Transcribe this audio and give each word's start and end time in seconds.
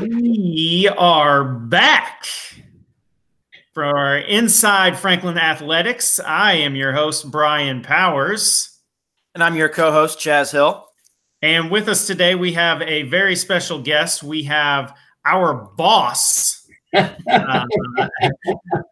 We 0.00 0.88
are 0.96 1.44
back 1.44 2.26
for 3.72 3.84
our 3.84 4.18
Inside 4.18 4.98
Franklin 4.98 5.38
Athletics. 5.38 6.20
I 6.20 6.54
am 6.54 6.76
your 6.76 6.92
host, 6.92 7.30
Brian 7.30 7.82
Powers. 7.82 8.78
And 9.34 9.42
I'm 9.42 9.56
your 9.56 9.68
co 9.68 9.90
host, 9.90 10.18
Chaz 10.18 10.52
Hill. 10.52 10.86
And 11.42 11.70
with 11.70 11.88
us 11.88 12.06
today, 12.06 12.34
we 12.34 12.52
have 12.52 12.82
a 12.82 13.02
very 13.04 13.36
special 13.36 13.80
guest. 13.80 14.22
We 14.22 14.44
have 14.44 14.96
our 15.24 15.54
boss. 15.54 16.66
uh, 16.96 17.64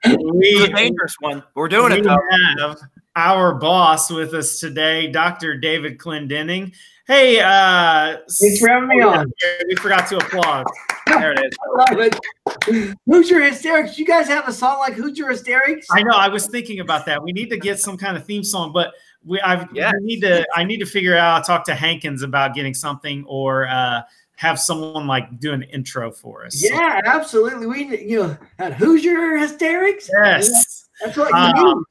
we, 0.04 0.64
a 0.64 0.68
dangerous 0.68 1.14
one. 1.20 1.42
We're 1.54 1.68
doing 1.68 1.92
we 1.92 1.98
it 1.98 2.04
though. 2.04 2.18
have 2.58 2.79
our 3.14 3.54
boss 3.54 4.10
with 4.10 4.34
us 4.34 4.58
today, 4.58 5.06
Dr. 5.06 5.56
David 5.56 5.98
Clendenning. 5.98 6.72
Hey, 7.12 7.40
uh, 7.40 8.16
thanks 8.40 8.58
for 8.58 8.70
having 8.70 8.88
me 8.88 9.02
on. 9.02 9.30
We 9.68 9.76
forgot 9.76 10.06
to 10.06 10.16
applaud. 10.16 10.64
There 11.06 11.32
it 11.32 11.41
is. 11.45 11.52
I 11.91 11.92
love 11.92 12.00
it. 12.00 12.96
Hoosier 13.06 13.42
Hysterics. 13.42 13.98
You 13.98 14.06
guys 14.06 14.28
have 14.28 14.48
a 14.48 14.52
song 14.52 14.78
like 14.78 14.95
Hoosier 14.95 15.28
Hysterics? 15.28 15.87
I 15.90 16.02
know. 16.04 16.14
I 16.14 16.28
was 16.28 16.46
thinking 16.46 16.80
about 16.80 17.04
that. 17.04 17.23
We 17.23 17.32
need 17.32 17.51
to 17.51 17.59
get 17.59 17.78
some 17.78 17.98
kind 17.98 18.16
of 18.16 18.24
theme 18.24 18.42
song, 18.42 18.73
but 18.73 18.95
we 19.27 19.38
I 19.42 19.68
yes. 19.74 19.92
need 20.01 20.20
to. 20.20 20.46
I 20.56 20.64
need 20.64 20.78
to 20.78 20.87
figure 20.87 21.14
out. 21.14 21.45
Talk 21.45 21.66
to 21.66 21.74
Hankins 21.74 22.23
about 22.23 22.54
getting 22.54 22.73
something 22.73 23.26
or. 23.29 23.68
uh 23.68 24.02
have 24.37 24.59
someone 24.59 25.06
like 25.06 25.38
do 25.38 25.52
an 25.52 25.62
intro 25.62 26.10
for 26.10 26.45
us. 26.45 26.60
Yeah, 26.60 27.01
so. 27.04 27.10
absolutely. 27.10 27.66
We 27.66 27.98
you 28.01 28.23
know 28.23 28.37
at 28.59 28.73
Hoosier 28.73 29.37
Hysterics. 29.37 30.10
Yes, 30.24 30.88
that's 31.01 31.16
what 31.16 31.29
you 31.29 31.37
um, 31.37 31.76
need. 31.76 31.84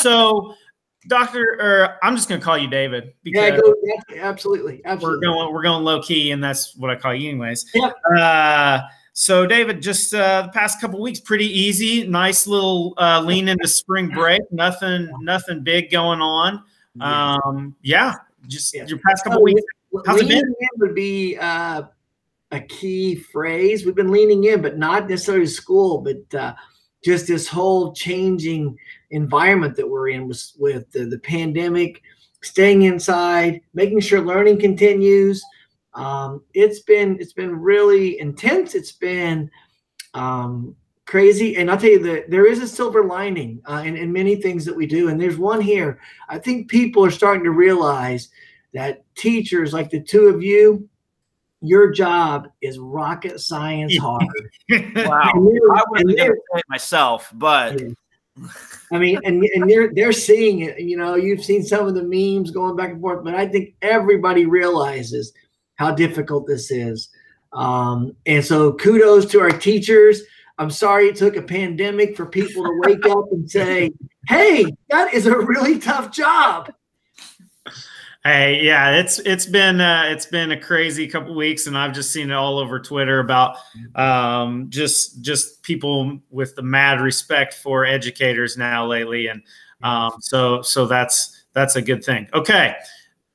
So 0.00 0.54
Doctor, 1.08 1.42
or 1.58 1.96
I'm 2.02 2.14
just 2.14 2.28
going 2.28 2.40
to 2.40 2.44
call 2.44 2.56
you 2.56 2.68
David. 2.68 3.14
Yeah, 3.24 3.56
go, 3.56 3.74
absolutely, 4.16 4.82
absolutely. 4.84 5.26
We're 5.26 5.34
going, 5.34 5.54
we're 5.54 5.62
going 5.62 5.82
low 5.82 6.00
key, 6.02 6.30
and 6.30 6.44
that's 6.44 6.76
what 6.76 6.90
I 6.90 6.96
call 6.96 7.14
you, 7.14 7.30
anyways. 7.30 7.68
Yep. 7.74 7.96
Uh, 8.16 8.80
so, 9.14 9.46
David, 9.46 9.82
just 9.82 10.14
uh, 10.14 10.42
the 10.42 10.52
past 10.52 10.80
couple 10.80 11.00
weeks, 11.00 11.18
pretty 11.18 11.46
easy. 11.46 12.06
Nice 12.06 12.46
little 12.46 12.94
uh, 12.98 13.20
lean 13.20 13.48
into 13.48 13.66
spring 13.66 14.08
break. 14.10 14.42
Nothing, 14.52 15.10
nothing 15.20 15.64
big 15.64 15.90
going 15.90 16.20
on. 16.20 16.62
Um, 17.00 17.74
yeah, 17.82 18.14
just 18.46 18.74
yeah. 18.74 18.86
your 18.86 18.98
past 18.98 19.24
couple 19.24 19.42
weeks. 19.42 19.62
How's 20.06 20.22
leaning 20.22 20.38
in 20.38 20.68
would 20.76 20.94
be 20.94 21.36
uh, 21.38 21.82
a 22.50 22.60
key 22.60 23.14
phrase. 23.16 23.86
We've 23.86 23.94
been 23.94 24.12
leaning 24.12 24.44
in, 24.44 24.62
but 24.62 24.76
not 24.76 25.08
necessarily 25.08 25.46
school, 25.46 25.98
but 25.98 26.38
uh, 26.38 26.54
just 27.04 27.26
this 27.26 27.46
whole 27.46 27.92
changing 27.92 28.76
environment 29.10 29.76
that 29.76 29.88
we're 29.88 30.08
in 30.08 30.28
with, 30.28 30.52
with 30.58 30.90
the, 30.92 31.04
the 31.04 31.18
pandemic, 31.18 32.02
staying 32.42 32.82
inside, 32.82 33.60
making 33.74 34.00
sure 34.00 34.20
learning 34.20 34.58
continues. 34.58 35.42
Um, 35.94 36.42
it's 36.54 36.80
been 36.80 37.16
it's 37.20 37.32
been 37.32 37.56
really 37.56 38.20
intense. 38.20 38.74
It's 38.74 38.92
been 38.92 39.50
um, 40.14 40.76
crazy, 41.06 41.56
and 41.56 41.70
I'll 41.70 41.78
tell 41.78 41.90
you 41.90 42.02
that 42.04 42.30
there 42.30 42.46
is 42.46 42.60
a 42.60 42.68
silver 42.68 43.04
lining 43.04 43.60
uh, 43.68 43.82
in, 43.84 43.96
in 43.96 44.12
many 44.12 44.36
things 44.36 44.64
that 44.64 44.76
we 44.76 44.86
do, 44.86 45.08
and 45.08 45.20
there's 45.20 45.38
one 45.38 45.60
here. 45.60 45.98
I 46.28 46.38
think 46.38 46.68
people 46.68 47.04
are 47.04 47.10
starting 47.10 47.44
to 47.44 47.50
realize 47.50 48.28
that 48.74 49.02
teachers 49.16 49.72
like 49.72 49.90
the 49.90 50.00
two 50.00 50.26
of 50.28 50.42
you 50.42 50.88
your 51.60 51.90
job 51.90 52.48
is 52.62 52.78
rocket 52.78 53.40
science 53.40 53.96
hard. 53.96 54.26
wow. 54.70 55.32
I 55.34 55.38
wasn't 55.38 55.94
going 55.94 56.08
to 56.08 56.16
say 56.16 56.28
it 56.28 56.64
myself, 56.68 57.30
but 57.34 57.80
I 58.92 58.98
mean, 58.98 59.18
and, 59.24 59.42
and 59.42 59.68
they're 59.68 59.92
they're 59.92 60.12
seeing 60.12 60.60
it. 60.60 60.80
You 60.80 60.96
know, 60.96 61.16
you've 61.16 61.44
seen 61.44 61.64
some 61.64 61.86
of 61.86 61.94
the 61.94 62.04
memes 62.04 62.50
going 62.50 62.76
back 62.76 62.90
and 62.90 63.00
forth, 63.00 63.24
but 63.24 63.34
I 63.34 63.46
think 63.46 63.74
everybody 63.82 64.46
realizes 64.46 65.32
how 65.76 65.92
difficult 65.92 66.46
this 66.46 66.70
is. 66.70 67.08
Um, 67.52 68.14
and 68.26 68.44
so, 68.44 68.72
kudos 68.72 69.26
to 69.26 69.40
our 69.40 69.50
teachers. 69.50 70.22
I'm 70.60 70.70
sorry 70.70 71.06
it 71.06 71.16
took 71.16 71.36
a 71.36 71.42
pandemic 71.42 72.16
for 72.16 72.26
people 72.26 72.64
to 72.64 72.80
wake 72.84 73.06
up 73.06 73.26
and 73.30 73.48
say, 73.50 73.90
"Hey, 74.28 74.66
that 74.90 75.14
is 75.14 75.26
a 75.26 75.36
really 75.36 75.78
tough 75.78 76.10
job." 76.10 76.72
Hey, 78.24 78.60
yeah, 78.62 78.96
it's 78.96 79.20
it's 79.20 79.46
been 79.46 79.80
uh, 79.80 80.06
it's 80.08 80.26
been 80.26 80.50
a 80.50 80.60
crazy 80.60 81.06
couple 81.06 81.36
weeks, 81.36 81.68
and 81.68 81.78
I've 81.78 81.92
just 81.92 82.12
seen 82.12 82.30
it 82.30 82.34
all 82.34 82.58
over 82.58 82.80
Twitter 82.80 83.20
about 83.20 83.58
um, 83.94 84.66
just 84.70 85.22
just 85.22 85.62
people 85.62 86.18
with 86.28 86.56
the 86.56 86.62
mad 86.62 87.00
respect 87.00 87.54
for 87.54 87.84
educators 87.84 88.56
now 88.56 88.86
lately, 88.86 89.28
and 89.28 89.42
um, 89.82 90.12
so 90.20 90.62
so 90.62 90.86
that's 90.86 91.44
that's 91.52 91.76
a 91.76 91.82
good 91.82 92.04
thing. 92.04 92.28
Okay, 92.34 92.74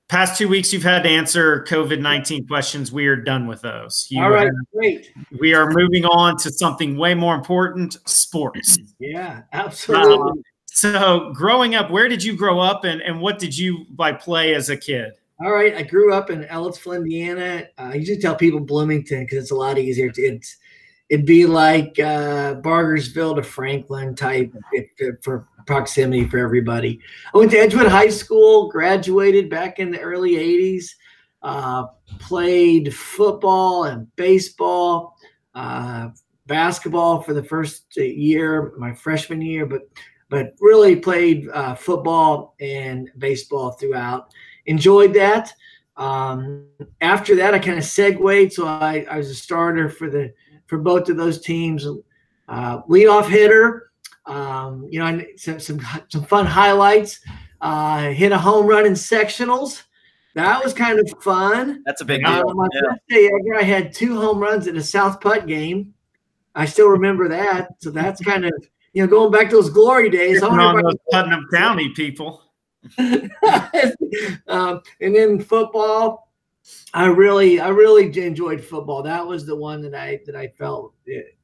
past 0.09 0.37
two 0.37 0.49
weeks 0.49 0.73
you've 0.73 0.83
had 0.83 1.03
to 1.03 1.09
answer 1.09 1.63
COVID 1.67 2.01
nineteen 2.01 2.45
questions. 2.45 2.91
We 2.91 3.07
are 3.07 3.15
done 3.15 3.47
with 3.47 3.61
those. 3.61 4.05
You 4.09 4.21
all 4.21 4.31
right, 4.31 4.51
great. 4.73 5.13
We 5.39 5.53
are 5.53 5.71
moving 5.71 6.03
on 6.03 6.35
to 6.39 6.51
something 6.51 6.97
way 6.97 7.13
more 7.13 7.35
important: 7.35 7.97
sports. 8.05 8.77
Yeah, 8.99 9.43
absolutely. 9.53 10.31
Um, 10.31 10.43
so, 10.75 11.31
growing 11.35 11.75
up, 11.75 11.91
where 11.91 12.09
did 12.09 12.23
you 12.23 12.35
grow 12.35 12.59
up, 12.59 12.83
and 12.83 12.99
and 12.99 13.21
what 13.21 13.37
did 13.37 13.55
you 13.55 13.85
by 13.91 14.11
play 14.11 14.55
as 14.55 14.69
a 14.69 14.75
kid? 14.75 15.13
All 15.39 15.51
right, 15.51 15.75
I 15.75 15.83
grew 15.83 16.11
up 16.11 16.31
in 16.31 16.45
Ellettsville, 16.45 16.97
Indiana. 16.97 17.67
Uh, 17.77 17.91
I 17.91 17.93
usually 17.93 18.17
tell 18.17 18.35
people 18.35 18.59
Bloomington 18.59 19.21
because 19.21 19.37
it's 19.37 19.51
a 19.51 19.55
lot 19.55 19.77
easier. 19.77 20.09
To, 20.09 20.21
it's 20.21 20.57
it'd 21.09 21.27
be 21.27 21.45
like 21.45 21.99
uh, 21.99 22.55
Bargersville 22.55 23.35
to 23.35 23.43
Franklin 23.43 24.15
type 24.15 24.51
it, 24.71 24.87
it, 24.97 25.23
for 25.23 25.47
proximity 25.67 26.27
for 26.27 26.39
everybody. 26.39 26.99
I 27.35 27.37
went 27.37 27.51
to 27.51 27.59
Edgewood 27.59 27.87
High 27.87 28.09
School, 28.09 28.67
graduated 28.71 29.51
back 29.51 29.77
in 29.77 29.91
the 29.91 29.99
early 29.99 30.31
'80s. 30.31 30.87
Uh, 31.43 31.85
played 32.17 32.95
football 32.95 33.83
and 33.83 34.07
baseball, 34.15 35.17
uh, 35.53 36.09
basketball 36.47 37.21
for 37.21 37.35
the 37.35 37.43
first 37.43 37.95
year, 37.95 38.73
my 38.79 38.91
freshman 38.91 39.39
year, 39.39 39.67
but 39.67 39.83
but 40.33 40.55
really 40.59 40.95
played 40.95 41.47
uh, 41.53 41.75
football 41.75 42.55
and 42.59 43.11
baseball 43.19 43.73
throughout. 43.73 44.33
Enjoyed 44.65 45.13
that. 45.13 45.53
Um, 45.95 46.65
after 47.01 47.35
that, 47.35 47.53
I 47.53 47.59
kind 47.59 47.77
of 47.77 47.83
segued, 47.83 48.51
so 48.51 48.65
I, 48.65 49.05
I, 49.07 49.17
was 49.17 49.29
a 49.29 49.35
starter 49.35 49.89
for 49.89 50.09
the 50.09 50.33
for 50.65 50.79
both 50.79 51.07
of 51.09 51.17
those 51.17 51.39
teams. 51.39 51.85
Uh, 52.49 52.81
leadoff 52.89 53.29
hitter. 53.29 53.91
Um, 54.25 54.87
you 54.89 54.97
know, 54.97 55.23
some, 55.37 55.59
some 55.59 55.79
some 56.09 56.23
fun 56.23 56.47
highlights. 56.47 57.19
Uh, 57.61 58.09
hit 58.09 58.31
a 58.31 58.37
home 58.39 58.65
run 58.65 58.87
in 58.87 58.93
sectionals. 58.93 59.83
That 60.33 60.63
was 60.63 60.73
kind 60.73 60.97
of 60.97 61.07
fun. 61.21 61.83
That's 61.85 62.01
a 62.01 62.05
big 62.05 62.25
deal. 62.25 62.31
Uh, 62.31 62.53
my 62.55 62.67
yeah. 62.73 62.81
first 62.89 63.01
day 63.07 63.29
I 63.55 63.61
had 63.61 63.93
two 63.93 64.19
home 64.19 64.39
runs 64.39 64.65
in 64.65 64.77
a 64.77 64.83
South 64.83 65.21
Putt 65.21 65.45
game. 65.45 65.93
I 66.55 66.65
still 66.65 66.87
remember 66.87 67.29
that. 67.29 67.67
So 67.77 67.91
that's 67.91 68.19
kind 68.19 68.45
of 68.45 68.53
you 68.93 69.03
know, 69.03 69.07
going 69.07 69.31
back 69.31 69.49
to 69.49 69.55
those 69.55 69.69
glory 69.69 70.09
days. 70.09 70.41
On 70.43 70.55
those 70.57 70.95
Putnam 71.11 71.47
County 71.51 71.89
people. 71.89 72.43
um, 74.47 74.81
and 75.01 75.15
then 75.15 75.39
football, 75.39 76.31
I 76.93 77.07
really, 77.07 77.59
I 77.59 77.69
really 77.69 78.05
enjoyed 78.23 78.63
football. 78.63 79.03
That 79.03 79.25
was 79.25 79.45
the 79.45 79.55
one 79.55 79.81
that 79.81 79.95
I 79.95 80.19
that 80.25 80.35
I 80.35 80.47
felt 80.59 80.93
it, 81.05 81.37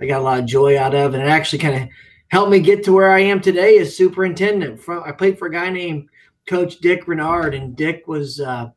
I 0.00 0.06
got 0.06 0.20
a 0.20 0.24
lot 0.24 0.40
of 0.40 0.46
joy 0.46 0.78
out 0.78 0.94
of, 0.94 1.14
and 1.14 1.22
it 1.22 1.28
actually 1.28 1.60
kind 1.60 1.82
of 1.82 1.88
helped 2.28 2.50
me 2.50 2.60
get 2.60 2.84
to 2.84 2.92
where 2.92 3.12
I 3.12 3.20
am 3.20 3.40
today 3.40 3.78
as 3.78 3.96
superintendent. 3.96 4.80
From 4.80 5.02
I 5.04 5.12
played 5.12 5.38
for 5.38 5.46
a 5.46 5.52
guy 5.52 5.70
named 5.70 6.08
Coach 6.46 6.78
Dick 6.78 7.06
Renard, 7.06 7.54
and 7.54 7.76
Dick 7.76 8.06
was 8.06 8.40
uh, 8.40 8.70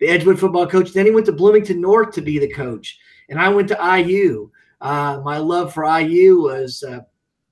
the 0.00 0.08
Edgewood 0.08 0.38
football 0.38 0.66
coach. 0.66 0.92
Then 0.92 1.06
he 1.06 1.12
went 1.12 1.26
to 1.26 1.32
Bloomington 1.32 1.80
North 1.80 2.14
to 2.14 2.20
be 2.20 2.38
the 2.38 2.52
coach, 2.52 2.98
and 3.28 3.40
I 3.40 3.48
went 3.48 3.68
to 3.68 3.98
IU. 3.98 4.50
Uh, 4.80 5.20
my 5.24 5.38
love 5.38 5.72
for 5.72 5.84
IU 5.84 6.42
was 6.42 6.82
uh, 6.82 7.00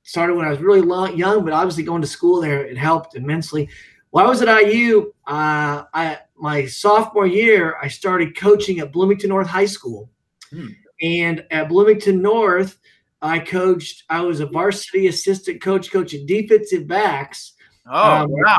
started 0.02 0.34
when 0.34 0.46
I 0.46 0.50
was 0.50 0.60
really 0.60 0.80
long, 0.80 1.16
young, 1.16 1.44
but 1.44 1.52
obviously 1.52 1.84
going 1.84 2.02
to 2.02 2.08
school 2.08 2.40
there, 2.40 2.64
it 2.64 2.76
helped 2.76 3.14
immensely. 3.14 3.68
While 4.10 4.26
I 4.26 4.28
was 4.28 4.42
at 4.42 4.66
IU, 4.66 5.12
uh, 5.26 5.84
I 5.94 6.18
my 6.36 6.66
sophomore 6.66 7.26
year, 7.26 7.76
I 7.80 7.88
started 7.88 8.36
coaching 8.36 8.80
at 8.80 8.92
Bloomington 8.92 9.28
North 9.28 9.46
High 9.46 9.66
School. 9.66 10.10
Hmm. 10.50 10.69
And 11.00 11.44
at 11.50 11.69
Bloomington 11.69 12.20
North, 12.20 12.78
I 13.22 13.38
coached, 13.38 14.02
I 14.10 14.20
was 14.22 14.40
a 14.40 14.46
varsity 14.46 15.06
assistant 15.06 15.62
coach 15.62 15.90
coaching 15.93 16.26
defensive 16.26 16.87
backs. 16.88 17.54
Oh, 17.88 18.22
um, 18.22 18.31
wow. 18.31 18.58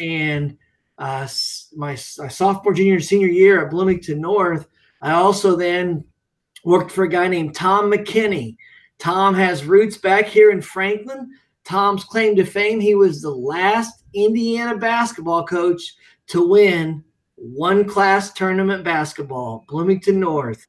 And 0.00 0.56
uh, 0.98 1.28
my, 1.76 1.98
my 2.18 2.28
sophomore, 2.28 2.74
junior, 2.74 2.94
and 2.94 3.04
senior 3.04 3.28
year 3.28 3.64
at 3.64 3.70
Bloomington 3.70 4.20
North, 4.20 4.66
I 5.02 5.12
also 5.12 5.56
then 5.56 6.04
worked 6.64 6.90
for 6.90 7.04
a 7.04 7.08
guy 7.08 7.28
named 7.28 7.54
Tom 7.54 7.90
McKinney. 7.90 8.56
Tom 9.02 9.34
has 9.34 9.64
roots 9.64 9.96
back 9.96 10.26
here 10.26 10.52
in 10.52 10.62
Franklin. 10.62 11.32
Tom's 11.64 12.04
claim 12.04 12.36
to 12.36 12.44
fame, 12.44 12.78
he 12.78 12.94
was 12.94 13.20
the 13.20 13.30
last 13.30 14.04
Indiana 14.14 14.78
basketball 14.78 15.44
coach 15.44 15.82
to 16.28 16.48
win 16.48 17.02
one 17.34 17.84
class 17.84 18.32
tournament 18.32 18.84
basketball, 18.84 19.64
Bloomington 19.66 20.20
North. 20.20 20.68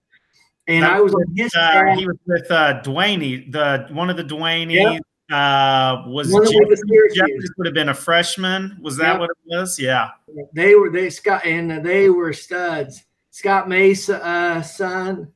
And 0.67 0.81
that 0.83 0.93
I 0.93 0.99
was 0.99 1.13
on 1.13 1.25
his 1.35 1.53
uh, 1.53 1.95
He 1.95 2.07
was 2.07 2.17
with 2.25 2.49
uh, 2.49 2.81
Dwayne, 2.81 3.51
the 3.51 3.85
one 3.91 4.09
of 4.09 4.17
the 4.17 4.23
Dwayne. 4.23 4.71
Yep. 4.71 5.03
Uh, 5.31 6.03
was 6.07 6.31
Jeffries 6.31 7.51
would 7.57 7.67
have 7.67 7.75
been 7.75 7.89
a 7.89 7.93
freshman. 7.93 8.79
Was 8.81 8.97
that 8.97 9.11
yep. 9.11 9.19
what 9.19 9.29
it 9.29 9.37
was? 9.45 9.77
Yeah. 9.77 10.09
They 10.55 10.73
were 10.73 10.89
they 10.89 11.11
Scott 11.11 11.45
and 11.45 11.85
they 11.85 12.09
were 12.09 12.33
studs. 12.33 13.03
Scott 13.29 13.69
Mason 13.69 14.15
uh, 14.15 14.63
son. 14.63 15.31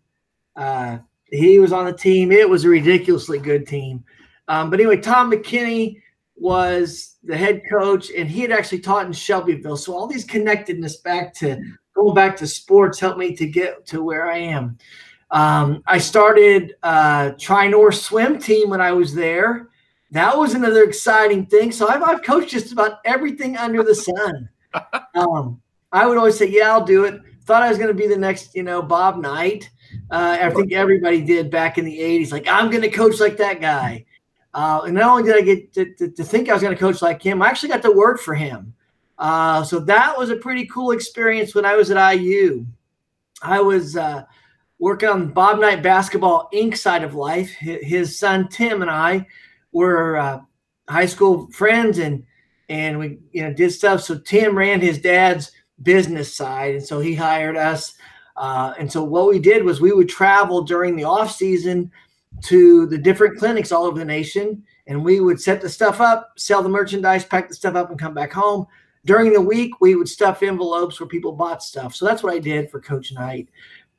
Uh, 0.55 0.97
he 1.31 1.59
was 1.59 1.73
on 1.73 1.85
the 1.85 1.93
team. 1.93 2.31
It 2.31 2.49
was 2.49 2.65
a 2.65 2.69
ridiculously 2.69 3.39
good 3.39 3.67
team. 3.67 4.03
Um, 4.47 4.69
but 4.69 4.79
anyway, 4.79 4.97
Tom 4.97 5.31
McKinney 5.31 6.01
was 6.35 7.15
the 7.23 7.35
head 7.35 7.61
coach, 7.69 8.11
and 8.15 8.29
he 8.29 8.41
had 8.41 8.51
actually 8.51 8.79
taught 8.79 9.05
in 9.05 9.13
Shelbyville. 9.13 9.77
So 9.77 9.93
all 9.93 10.07
these 10.07 10.23
connectedness 10.23 10.97
back 10.97 11.33
to 11.35 11.59
going 11.95 12.15
back 12.15 12.37
to 12.37 12.47
sports 12.47 12.99
helped 12.99 13.17
me 13.17 13.35
to 13.35 13.47
get 13.47 13.85
to 13.87 14.03
where 14.03 14.29
I 14.31 14.37
am. 14.37 14.77
Um, 15.31 15.83
I 15.85 15.97
started 15.97 16.75
uh, 16.83 17.31
Tri-North 17.37 17.95
swim 17.95 18.39
team 18.39 18.69
when 18.69 18.79
I 18.79 18.93
was 18.93 19.13
there. 19.13 19.67
That 20.11 20.37
was 20.37 20.53
another 20.53 20.83
exciting 20.83 21.47
thing. 21.47 21.71
So 21.73 21.89
I've, 21.89 22.01
I've 22.01 22.23
coached 22.23 22.51
just 22.51 22.71
about 22.71 22.99
everything 23.03 23.57
under 23.57 23.83
the 23.83 23.95
sun. 23.95 24.49
Um, 25.15 25.59
I 25.91 26.05
would 26.05 26.17
always 26.17 26.37
say, 26.37 26.45
"Yeah, 26.45 26.71
I'll 26.71 26.85
do 26.85 27.05
it." 27.05 27.19
Thought 27.47 27.63
I 27.63 27.69
was 27.69 27.77
going 27.77 27.87
to 27.87 27.93
be 27.93 28.07
the 28.07 28.17
next, 28.17 28.53
you 28.55 28.63
know, 28.63 28.81
Bob 28.81 29.17
Knight. 29.17 29.69
Uh, 30.11 30.37
I 30.41 30.49
think 30.49 30.73
everybody 30.73 31.21
did 31.21 31.49
back 31.49 31.77
in 31.77 31.85
the 31.85 31.97
'80s. 31.97 32.31
Like, 32.31 32.45
I'm 32.47 32.69
going 32.69 32.83
to 32.83 32.89
coach 32.89 33.21
like 33.21 33.37
that 33.37 33.61
guy. 33.61 34.05
Uh, 34.53 34.81
and 34.85 34.95
not 34.95 35.09
only 35.09 35.23
did 35.23 35.35
I 35.35 35.41
get 35.41 35.73
to, 35.73 35.93
to, 35.95 36.11
to 36.11 36.23
think 36.23 36.49
I 36.49 36.53
was 36.53 36.61
going 36.61 36.75
to 36.75 36.79
coach 36.79 37.01
like 37.01 37.21
him, 37.21 37.41
I 37.41 37.47
actually 37.47 37.69
got 37.69 37.81
to 37.83 37.91
work 37.91 38.19
for 38.19 38.35
him. 38.35 38.73
Uh, 39.17 39.63
so 39.63 39.79
that 39.79 40.17
was 40.17 40.29
a 40.29 40.35
pretty 40.35 40.65
cool 40.65 40.91
experience 40.91 41.55
when 41.55 41.65
I 41.65 41.75
was 41.75 41.89
at 41.89 42.11
IU. 42.15 42.65
I 43.41 43.61
was 43.61 43.95
uh, 43.95 44.23
working 44.79 45.09
on 45.09 45.31
Bob 45.31 45.59
Knight 45.59 45.81
Basketball 45.81 46.49
Inc. 46.53 46.77
side 46.77 47.03
of 47.03 47.15
life. 47.15 47.49
His 47.51 48.19
son 48.19 48.49
Tim 48.49 48.81
and 48.81 48.91
I 48.91 49.25
were 49.71 50.17
uh, 50.17 50.39
high 50.89 51.05
school 51.05 51.49
friends, 51.51 51.99
and 51.99 52.23
and 52.69 52.99
we 52.99 53.19
you 53.31 53.43
know 53.43 53.53
did 53.53 53.71
stuff. 53.71 54.01
So 54.01 54.17
Tim 54.17 54.57
ran 54.57 54.81
his 54.81 54.99
dad's 54.99 55.51
business 55.83 56.33
side, 56.33 56.75
and 56.75 56.85
so 56.85 56.99
he 56.99 57.13
hired 57.13 57.57
us. 57.57 57.93
Uh, 58.35 58.73
and 58.77 58.91
so 58.91 59.03
what 59.03 59.29
we 59.29 59.39
did 59.39 59.63
was 59.63 59.81
we 59.81 59.91
would 59.91 60.09
travel 60.09 60.61
during 60.61 60.95
the 60.95 61.03
off 61.03 61.31
season 61.31 61.91
to 62.43 62.85
the 62.85 62.97
different 62.97 63.37
clinics 63.39 63.71
all 63.71 63.85
over 63.85 63.97
the 63.97 64.05
nation 64.05 64.63
and 64.87 65.03
we 65.03 65.19
would 65.19 65.39
set 65.39 65.61
the 65.61 65.69
stuff 65.69 66.01
up, 66.01 66.33
sell 66.37 66.63
the 66.63 66.69
merchandise, 66.69 67.25
pack 67.25 67.47
the 67.47 67.53
stuff 67.53 67.75
up, 67.75 67.89
and 67.89 67.99
come 67.99 68.13
back 68.13 68.31
home. 68.31 68.65
During 69.05 69.31
the 69.31 69.41
week, 69.41 69.79
we 69.79 69.95
would 69.95 70.09
stuff 70.09 70.41
envelopes 70.43 70.99
where 70.99 71.07
people 71.07 71.31
bought 71.33 71.61
stuff. 71.61 71.95
So 71.95 72.05
that's 72.05 72.23
what 72.23 72.33
I 72.33 72.39
did 72.39 72.71
for 72.71 72.81
Coach 72.81 73.13
Knight. 73.13 73.49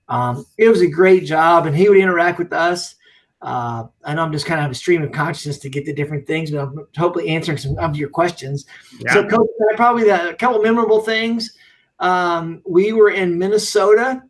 Um, 0.09 0.45
it 0.57 0.69
was 0.69 0.81
a 0.81 0.89
great 0.89 1.25
job, 1.25 1.67
and 1.67 1.77
he 1.77 1.89
would 1.89 1.99
interact 1.99 2.39
with 2.39 2.53
us. 2.53 2.97
Uh, 3.41 3.85
I 4.05 4.15
know 4.15 4.25
I'm 4.25 4.33
just 4.33 4.47
kind 4.47 4.65
of 4.65 4.71
a 4.71 4.75
stream 4.75 5.03
of 5.03 5.13
consciousness 5.13 5.59
to 5.59 5.69
get 5.69 5.85
the 5.85 5.93
different 5.93 6.27
things, 6.27 6.51
but 6.51 6.61
I'm 6.61 6.87
hopefully 6.97 7.29
answering 7.29 7.59
some 7.59 7.79
of 7.79 7.97
your 7.97 8.09
questions. 8.09 8.67
Yeah. 8.99 9.13
So, 9.13 9.29
Coach, 9.29 9.49
probably 9.77 10.05
the, 10.05 10.31
a 10.31 10.35
couple 10.35 10.61
memorable 10.61 11.01
things. 11.01 11.57
Um, 11.99 12.63
we 12.67 12.93
were 12.93 13.11
in 13.11 13.39
Minnesota 13.39 14.23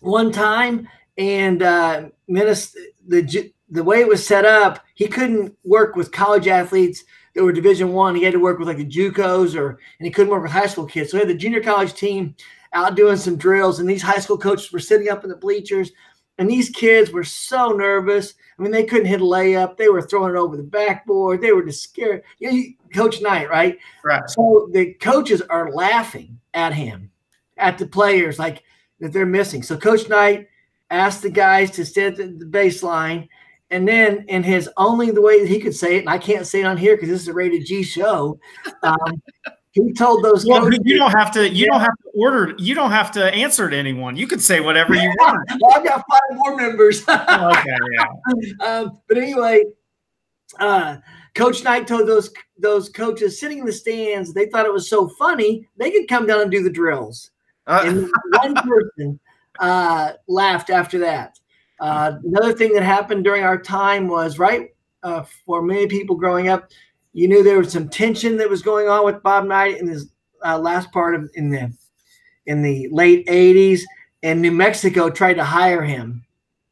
one 0.00 0.32
time, 0.32 0.88
and 1.16 1.62
uh, 1.62 2.08
Minnesota 2.26 2.80
the 3.06 3.52
the 3.70 3.84
way 3.84 4.00
it 4.00 4.08
was 4.08 4.26
set 4.26 4.44
up, 4.44 4.84
he 4.94 5.08
couldn't 5.08 5.54
work 5.62 5.94
with 5.94 6.12
college 6.12 6.48
athletes 6.48 7.04
that 7.34 7.44
were 7.44 7.52
Division 7.52 7.92
One. 7.92 8.14
He 8.14 8.24
had 8.24 8.32
to 8.32 8.40
work 8.40 8.58
with 8.58 8.68
like 8.68 8.78
the 8.78 8.84
JUCOs, 8.84 9.54
or 9.56 9.70
and 9.70 10.06
he 10.06 10.10
couldn't 10.10 10.30
work 10.30 10.42
with 10.42 10.52
high 10.52 10.66
school 10.66 10.86
kids. 10.86 11.10
So 11.10 11.16
he 11.16 11.20
had 11.20 11.28
the 11.28 11.34
junior 11.34 11.62
college 11.62 11.94
team 11.94 12.34
out 12.72 12.96
doing 12.96 13.16
some 13.16 13.36
drills, 13.36 13.80
and 13.80 13.88
these 13.88 14.02
high 14.02 14.18
school 14.18 14.38
coaches 14.38 14.72
were 14.72 14.78
sitting 14.78 15.08
up 15.08 15.24
in 15.24 15.30
the 15.30 15.36
bleachers, 15.36 15.90
and 16.38 16.48
these 16.48 16.70
kids 16.70 17.10
were 17.10 17.24
so 17.24 17.70
nervous. 17.70 18.34
I 18.58 18.62
mean, 18.62 18.70
they 18.70 18.84
couldn't 18.84 19.06
hit 19.06 19.20
a 19.20 19.24
layup. 19.24 19.76
They 19.76 19.88
were 19.88 20.02
throwing 20.02 20.34
it 20.34 20.38
over 20.38 20.56
the 20.56 20.62
backboard. 20.62 21.40
They 21.40 21.52
were 21.52 21.64
just 21.64 21.82
scared. 21.82 22.22
You 22.38 22.52
know, 22.52 22.62
Coach 22.94 23.20
Knight, 23.20 23.50
right? 23.50 23.78
Right. 24.04 24.22
So 24.30 24.68
the 24.72 24.94
coaches 24.94 25.42
are 25.42 25.72
laughing 25.72 26.38
at 26.54 26.72
him, 26.72 27.10
at 27.56 27.76
the 27.76 27.86
players, 27.86 28.38
like 28.38 28.62
that 29.00 29.12
they're 29.12 29.26
missing. 29.26 29.62
So 29.62 29.76
Coach 29.76 30.08
Knight 30.08 30.48
asked 30.90 31.22
the 31.22 31.30
guys 31.30 31.70
to 31.72 31.84
sit 31.84 32.18
at 32.18 32.38
the 32.38 32.46
baseline. 32.46 33.28
And 33.70 33.86
then, 33.86 34.24
in 34.28 34.42
his 34.42 34.70
only 34.78 35.10
the 35.10 35.20
way 35.20 35.40
that 35.40 35.48
he 35.48 35.60
could 35.60 35.74
say 35.74 35.96
it, 35.96 36.00
and 36.00 36.08
I 36.08 36.16
can't 36.16 36.46
say 36.46 36.60
it 36.60 36.64
on 36.64 36.78
here 36.78 36.96
because 36.96 37.10
this 37.10 37.20
is 37.20 37.28
a 37.28 37.34
rated 37.34 37.66
G 37.66 37.82
show. 37.82 38.40
Um, 38.82 39.22
he 39.86 39.92
told 39.92 40.24
those. 40.24 40.46
Well, 40.46 40.72
you 40.72 40.98
don't 40.98 41.12
have 41.12 41.30
to. 41.32 41.48
You 41.48 41.66
yeah. 41.66 41.72
don't 41.72 41.80
have 41.80 41.96
to 41.96 42.10
order. 42.14 42.54
You 42.58 42.74
don't 42.74 42.90
have 42.90 43.10
to 43.12 43.32
answer 43.34 43.68
to 43.68 43.76
anyone. 43.76 44.16
You 44.16 44.26
can 44.26 44.40
say 44.40 44.60
whatever 44.60 44.94
you 44.94 45.08
want. 45.18 45.50
well, 45.60 45.74
I've 45.76 45.84
got 45.84 46.04
five 46.10 46.36
more 46.36 46.56
members. 46.56 47.02
okay, 47.08 47.76
yeah. 47.92 48.66
Um, 48.66 49.00
but 49.08 49.18
anyway, 49.18 49.64
uh, 50.58 50.98
Coach 51.34 51.62
Knight 51.64 51.86
told 51.86 52.08
those 52.08 52.32
those 52.58 52.88
coaches 52.88 53.38
sitting 53.38 53.58
in 53.58 53.66
the 53.66 53.72
stands. 53.72 54.32
They 54.32 54.46
thought 54.46 54.66
it 54.66 54.72
was 54.72 54.88
so 54.88 55.08
funny 55.08 55.68
they 55.76 55.90
could 55.90 56.08
come 56.08 56.26
down 56.26 56.40
and 56.42 56.50
do 56.50 56.62
the 56.62 56.70
drills. 56.70 57.30
Uh- 57.66 57.82
and 57.84 58.10
one 58.42 58.54
person 58.54 59.20
uh, 59.60 60.12
laughed 60.26 60.70
after 60.70 60.98
that. 61.00 61.38
Uh, 61.80 62.14
another 62.24 62.52
thing 62.52 62.72
that 62.72 62.82
happened 62.82 63.22
during 63.22 63.44
our 63.44 63.60
time 63.60 64.08
was 64.08 64.38
right 64.38 64.70
uh, 65.02 65.24
for 65.46 65.62
many 65.62 65.86
people 65.86 66.16
growing 66.16 66.48
up, 66.48 66.70
you 67.18 67.26
knew 67.26 67.42
there 67.42 67.58
was 67.58 67.72
some 67.72 67.88
tension 67.88 68.36
that 68.36 68.48
was 68.48 68.62
going 68.62 68.88
on 68.88 69.04
with 69.04 69.24
Bob 69.24 69.44
Knight 69.44 69.80
in 69.80 69.88
his 69.88 70.12
uh, 70.46 70.56
last 70.56 70.92
part 70.92 71.16
of 71.16 71.28
in 71.34 71.50
the 71.50 71.72
in 72.46 72.62
the 72.62 72.88
late 72.92 73.26
'80s, 73.26 73.80
and 74.22 74.40
New 74.40 74.52
Mexico 74.52 75.10
tried 75.10 75.34
to 75.34 75.42
hire 75.44 75.82
him 75.82 76.24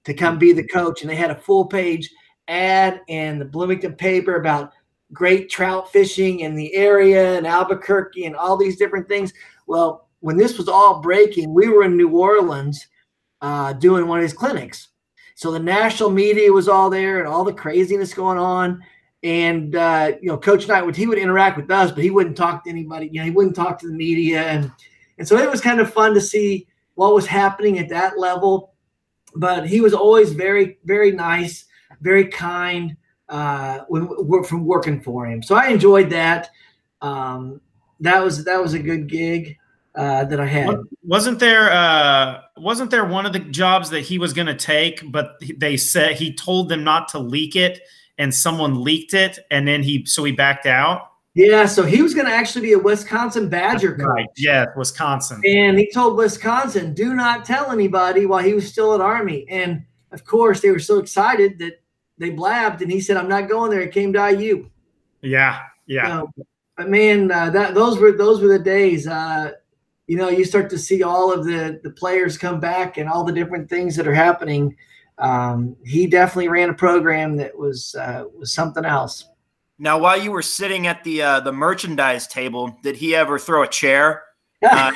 to 0.04 0.14
come 0.14 0.38
be 0.38 0.52
the 0.52 0.66
coach, 0.66 1.00
and 1.00 1.10
they 1.10 1.16
had 1.16 1.32
a 1.32 1.36
full 1.36 1.66
page 1.66 2.08
ad 2.46 3.00
in 3.08 3.40
the 3.40 3.44
Bloomington 3.44 3.94
paper 3.94 4.36
about 4.36 4.70
great 5.12 5.50
trout 5.50 5.90
fishing 5.90 6.40
in 6.40 6.54
the 6.54 6.72
area 6.76 7.36
and 7.36 7.44
Albuquerque 7.44 8.26
and 8.26 8.36
all 8.36 8.56
these 8.56 8.76
different 8.76 9.08
things. 9.08 9.32
Well, 9.66 10.08
when 10.20 10.36
this 10.36 10.58
was 10.58 10.68
all 10.68 11.00
breaking, 11.00 11.52
we 11.52 11.68
were 11.68 11.82
in 11.82 11.96
New 11.96 12.10
Orleans 12.10 12.86
uh, 13.40 13.72
doing 13.72 14.06
one 14.06 14.20
of 14.20 14.22
his 14.22 14.32
clinics. 14.32 14.90
So 15.34 15.50
the 15.50 15.58
national 15.58 16.10
media 16.10 16.52
was 16.52 16.68
all 16.68 16.88
there 16.88 17.18
and 17.18 17.26
all 17.26 17.42
the 17.42 17.52
craziness 17.52 18.14
going 18.14 18.38
on. 18.38 18.80
And 19.26 19.74
uh, 19.74 20.12
you 20.22 20.28
know, 20.28 20.38
Coach 20.38 20.68
Knight 20.68 20.86
would 20.86 20.94
he 20.94 21.08
would 21.08 21.18
interact 21.18 21.56
with 21.56 21.68
us, 21.68 21.90
but 21.90 22.04
he 22.04 22.10
wouldn't 22.10 22.36
talk 22.36 22.62
to 22.62 22.70
anybody. 22.70 23.08
You 23.10 23.20
know, 23.20 23.24
he 23.24 23.32
wouldn't 23.32 23.56
talk 23.56 23.76
to 23.80 23.88
the 23.88 23.92
media, 23.92 24.42
and 24.42 24.70
and 25.18 25.26
so 25.26 25.36
it 25.36 25.50
was 25.50 25.60
kind 25.60 25.80
of 25.80 25.92
fun 25.92 26.14
to 26.14 26.20
see 26.20 26.68
what 26.94 27.12
was 27.12 27.26
happening 27.26 27.80
at 27.80 27.88
that 27.88 28.20
level. 28.20 28.74
But 29.34 29.66
he 29.66 29.80
was 29.80 29.94
always 29.94 30.32
very, 30.32 30.78
very 30.84 31.10
nice, 31.10 31.64
very 32.00 32.28
kind 32.28 32.96
uh, 33.28 33.80
when 33.88 34.44
from 34.44 34.64
working 34.64 35.00
for 35.00 35.26
him. 35.26 35.42
So 35.42 35.56
I 35.56 35.70
enjoyed 35.70 36.08
that. 36.10 36.48
Um, 37.02 37.60
that 37.98 38.22
was 38.22 38.44
that 38.44 38.62
was 38.62 38.74
a 38.74 38.78
good 38.78 39.08
gig 39.08 39.56
uh, 39.96 40.24
that 40.26 40.38
I 40.38 40.46
had. 40.46 40.78
Wasn't 41.02 41.40
there 41.40 41.72
uh, 41.72 42.42
wasn't 42.58 42.92
there 42.92 43.04
one 43.04 43.26
of 43.26 43.32
the 43.32 43.40
jobs 43.40 43.90
that 43.90 44.02
he 44.02 44.18
was 44.18 44.32
going 44.32 44.46
to 44.46 44.54
take, 44.54 45.10
but 45.10 45.40
they 45.56 45.76
said 45.76 46.14
he 46.14 46.32
told 46.32 46.68
them 46.68 46.84
not 46.84 47.08
to 47.08 47.18
leak 47.18 47.56
it, 47.56 47.80
and 48.18 48.34
someone 48.34 48.82
leaked 48.82 49.14
it, 49.14 49.38
and 49.50 49.66
then 49.66 49.82
he 49.82 50.04
so 50.06 50.24
he 50.24 50.32
backed 50.32 50.66
out. 50.66 51.12
Yeah, 51.34 51.66
so 51.66 51.82
he 51.82 52.00
was 52.00 52.14
going 52.14 52.26
to 52.26 52.32
actually 52.32 52.62
be 52.62 52.72
a 52.72 52.78
Wisconsin 52.78 53.50
Badger 53.50 53.94
coach. 53.94 54.06
Right. 54.06 54.26
Yeah, 54.38 54.64
Wisconsin. 54.74 55.42
And 55.44 55.78
he 55.78 55.90
told 55.92 56.16
Wisconsin, 56.16 56.94
"Do 56.94 57.12
not 57.12 57.44
tell 57.44 57.70
anybody," 57.70 58.24
while 58.24 58.42
he 58.42 58.54
was 58.54 58.66
still 58.66 58.94
at 58.94 59.02
Army. 59.02 59.46
And 59.50 59.84
of 60.12 60.24
course, 60.24 60.62
they 60.62 60.70
were 60.70 60.78
so 60.78 60.98
excited 60.98 61.58
that 61.58 61.82
they 62.16 62.30
blabbed, 62.30 62.80
and 62.80 62.90
he 62.90 63.00
said, 63.00 63.18
"I'm 63.18 63.28
not 63.28 63.50
going 63.50 63.70
there." 63.70 63.82
It 63.82 63.92
came 63.92 64.14
to 64.14 64.30
IU. 64.30 64.70
Yeah, 65.20 65.60
yeah. 65.86 66.20
So, 66.20 66.30
but 66.76 66.88
man, 66.88 67.30
uh, 67.30 67.50
that 67.50 67.74
those 67.74 67.98
were 67.98 68.12
those 68.12 68.40
were 68.40 68.48
the 68.48 68.58
days. 68.58 69.06
Uh, 69.06 69.52
you 70.06 70.16
know, 70.16 70.28
you 70.28 70.44
start 70.44 70.70
to 70.70 70.78
see 70.78 71.02
all 71.02 71.32
of 71.32 71.44
the 71.44 71.80
the 71.82 71.90
players 71.90 72.38
come 72.38 72.60
back 72.60 72.96
and 72.96 73.08
all 73.08 73.24
the 73.24 73.32
different 73.32 73.68
things 73.68 73.94
that 73.96 74.06
are 74.06 74.14
happening. 74.14 74.74
Um, 75.18 75.76
he 75.84 76.06
definitely 76.06 76.48
ran 76.48 76.70
a 76.70 76.74
program 76.74 77.36
that 77.36 77.56
was 77.56 77.94
uh, 77.94 78.24
was 78.38 78.52
something 78.52 78.84
else. 78.84 79.28
Now, 79.78 79.98
while 79.98 80.20
you 80.20 80.30
were 80.30 80.42
sitting 80.42 80.86
at 80.86 81.04
the 81.04 81.22
uh, 81.22 81.40
the 81.40 81.52
merchandise 81.52 82.26
table, 82.26 82.76
did 82.82 82.96
he 82.96 83.14
ever 83.14 83.38
throw 83.38 83.62
a 83.62 83.68
chair? 83.68 84.22
Uh, 84.62 84.90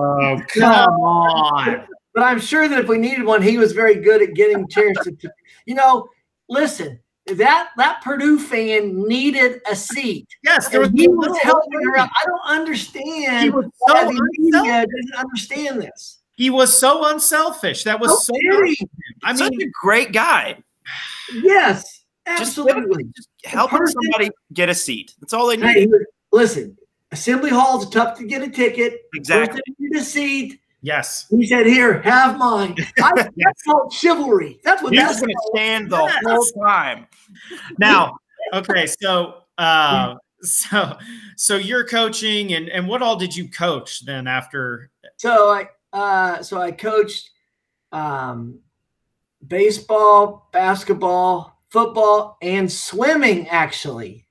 oh, 0.00 0.40
come 0.48 0.94
on! 0.94 1.86
But 2.14 2.22
I'm 2.22 2.40
sure 2.40 2.66
that 2.66 2.80
if 2.80 2.88
we 2.88 2.96
needed 2.98 3.22
one, 3.24 3.42
he 3.42 3.58
was 3.58 3.72
very 3.72 3.96
good 3.96 4.22
at 4.22 4.34
getting 4.34 4.66
chairs. 4.66 4.96
To, 5.04 5.30
you 5.66 5.74
know, 5.74 6.08
listen, 6.48 6.98
that 7.26 7.68
that 7.76 8.00
Purdue 8.02 8.38
fan 8.38 9.06
needed 9.06 9.60
a 9.70 9.76
seat. 9.76 10.26
Yes, 10.42 10.68
there 10.68 10.80
was 10.80 10.90
he 10.90 11.06
was 11.06 11.38
helping 11.42 11.80
her 11.84 11.98
out. 11.98 12.08
I 12.08 12.26
don't 12.26 12.60
understand 12.60 13.44
he 13.44 13.50
was 13.50 13.66
so 13.66 13.94
why 13.94 14.04
the 14.06 14.30
media 14.38 14.86
doesn't 14.86 15.14
understand 15.16 15.82
this. 15.82 16.18
He 16.36 16.50
was 16.50 16.76
so 16.76 17.10
unselfish. 17.10 17.84
That 17.84 18.00
was 18.00 18.26
so. 18.26 18.32
I 19.24 19.32
mean, 19.32 19.36
Such 19.38 19.54
a 19.54 19.70
great 19.80 20.12
guy. 20.12 20.62
Yes, 21.34 22.04
absolutely. 22.26 23.04
Just, 23.04 23.28
just 23.42 23.54
helping 23.54 23.86
somebody 23.86 24.30
get 24.52 24.68
a 24.68 24.74
seat. 24.74 25.14
That's 25.20 25.32
all 25.32 25.48
they 25.48 25.56
need. 25.56 25.66
Hey, 25.66 25.88
listen, 26.32 26.76
Assembly 27.12 27.50
Hall 27.50 27.82
is 27.82 27.88
tough 27.88 28.16
to 28.18 28.24
get 28.24 28.42
a 28.42 28.48
ticket. 28.48 29.00
Exactly. 29.14 29.60
Get 29.80 30.00
a 30.00 30.04
seat. 30.04 30.60
Yes. 30.80 31.26
He 31.30 31.46
said, 31.46 31.66
"Here, 31.66 32.00
have 32.02 32.38
mine." 32.38 32.76
I, 33.02 33.12
that's 33.14 33.62
called 33.64 33.92
chivalry. 33.92 34.60
That's 34.62 34.82
what. 34.82 34.92
He's 34.92 35.20
going 35.20 35.28
to 35.28 35.50
stand 35.54 35.90
the 35.90 35.96
yes. 35.96 36.22
whole 36.24 36.64
time. 36.64 37.06
Now, 37.78 38.16
okay, 38.54 38.86
so 38.86 39.42
uh, 39.58 40.14
so 40.42 40.96
so 41.36 41.56
you're 41.56 41.84
coaching, 41.84 42.52
and 42.52 42.68
and 42.68 42.86
what 42.86 43.02
all 43.02 43.16
did 43.16 43.34
you 43.34 43.48
coach 43.50 44.04
then 44.04 44.26
after? 44.26 44.90
So 45.16 45.50
I 45.50 45.68
uh, 45.92 46.42
so 46.42 46.60
I 46.60 46.70
coached 46.70 47.30
um, 47.90 48.60
baseball, 49.46 50.48
basketball, 50.52 51.58
football, 51.70 52.38
and 52.42 52.70
swimming. 52.70 53.48
Actually, 53.48 54.26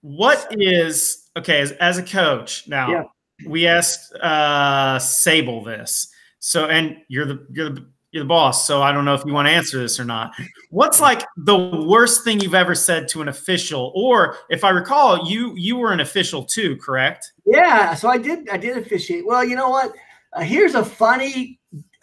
what 0.00 0.46
is 0.50 1.28
okay 1.36 1.60
as, 1.60 1.72
as 1.72 1.98
a 1.98 2.02
coach 2.02 2.66
now? 2.68 2.90
Yeah. 2.90 3.02
We 3.46 3.66
asked 3.66 4.14
uh, 4.14 4.98
Sable 4.98 5.62
this. 5.62 6.08
So, 6.38 6.66
and 6.66 6.98
you're 7.08 7.26
the 7.26 7.46
you're 7.50 7.70
the 7.70 7.86
you're 8.12 8.24
the 8.24 8.28
boss. 8.28 8.66
So 8.66 8.82
I 8.82 8.92
don't 8.92 9.04
know 9.04 9.14
if 9.14 9.24
you 9.26 9.32
want 9.32 9.46
to 9.46 9.52
answer 9.52 9.78
this 9.78 10.00
or 10.00 10.04
not. 10.04 10.32
What's 10.70 11.00
like 11.00 11.22
the 11.36 11.56
worst 11.56 12.24
thing 12.24 12.40
you've 12.40 12.54
ever 12.54 12.74
said 12.74 13.08
to 13.08 13.20
an 13.20 13.28
official? 13.28 13.92
Or 13.94 14.36
if 14.48 14.64
I 14.64 14.70
recall, 14.70 15.28
you 15.28 15.54
you 15.54 15.76
were 15.76 15.92
an 15.92 16.00
official 16.00 16.42
too, 16.44 16.76
correct? 16.76 17.32
Yeah, 17.44 17.94
so 17.94 18.08
I 18.08 18.16
did. 18.16 18.48
I 18.48 18.56
did 18.56 18.78
officiate. 18.78 19.26
Well, 19.26 19.44
you 19.44 19.54
know 19.54 19.68
what? 19.68 19.92
Uh, 20.32 20.40
here's 20.40 20.74
a 20.74 20.84
funny 20.84 21.55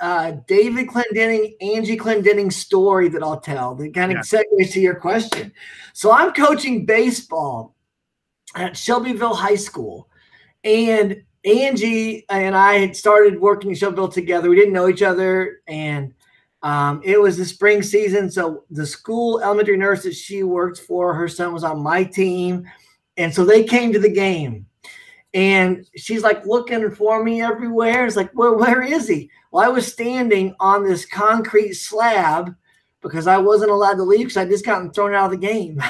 uh, 0.03 0.33
David 0.47 0.87
Clendenning, 0.89 1.53
Angie 1.61 1.95
Clendenning 1.95 2.51
story 2.51 3.07
that 3.07 3.23
I'll 3.23 3.39
tell 3.39 3.73
that 3.75 3.93
kind 3.93 4.11
of 4.11 4.17
Yeah. 4.17 4.39
segues 4.41 4.73
to 4.73 4.81
your 4.81 4.95
question. 4.95 5.53
So 5.93 6.11
I'm 6.11 6.33
coaching 6.33 6.85
baseball 6.85 7.73
at 8.53 8.75
Shelbyville 8.75 9.33
High 9.33 9.55
School, 9.55 10.09
and 10.65 11.23
Angie 11.45 12.25
and 12.29 12.53
I 12.53 12.79
had 12.79 12.97
started 12.97 13.39
working 13.39 13.69
in 13.69 13.77
Shelbyville 13.77 14.09
together. 14.09 14.49
We 14.49 14.57
didn't 14.57 14.73
know 14.73 14.89
each 14.89 15.01
other, 15.01 15.61
and 15.67 16.13
um, 16.63 17.01
it 17.05 17.19
was 17.21 17.37
the 17.37 17.45
spring 17.45 17.81
season. 17.81 18.29
So 18.29 18.65
the 18.69 18.85
school 18.85 19.39
elementary 19.39 19.77
nurse 19.77 20.03
that 20.03 20.15
she 20.15 20.43
worked 20.43 20.79
for, 20.79 21.13
her 21.13 21.29
son 21.29 21.53
was 21.53 21.63
on 21.63 21.81
my 21.81 22.03
team, 22.03 22.65
and 23.15 23.33
so 23.33 23.45
they 23.45 23.63
came 23.63 23.93
to 23.93 23.99
the 23.99 24.11
game. 24.11 24.65
And 25.33 25.85
she's 25.95 26.21
like 26.21 26.45
looking 26.45 26.91
for 26.91 27.23
me 27.23 27.41
everywhere. 27.41 28.05
It's 28.05 28.15
like, 28.15 28.29
well, 28.35 28.55
where 28.55 28.83
is 28.83 29.07
he? 29.07 29.31
Well, 29.51 29.63
I 29.63 29.67
was 29.67 29.91
standing 29.91 30.55
on 30.59 30.83
this 30.83 31.05
concrete 31.05 31.73
slab 31.73 32.55
because 33.01 33.25
I 33.27 33.37
wasn't 33.37 33.71
allowed 33.71 33.95
to 33.95 34.03
leave 34.03 34.27
because 34.27 34.37
I 34.37 34.45
just 34.45 34.65
gotten 34.65 34.91
thrown 34.91 35.13
out 35.13 35.31
of 35.33 35.39
the 35.39 35.47
game. 35.47 35.81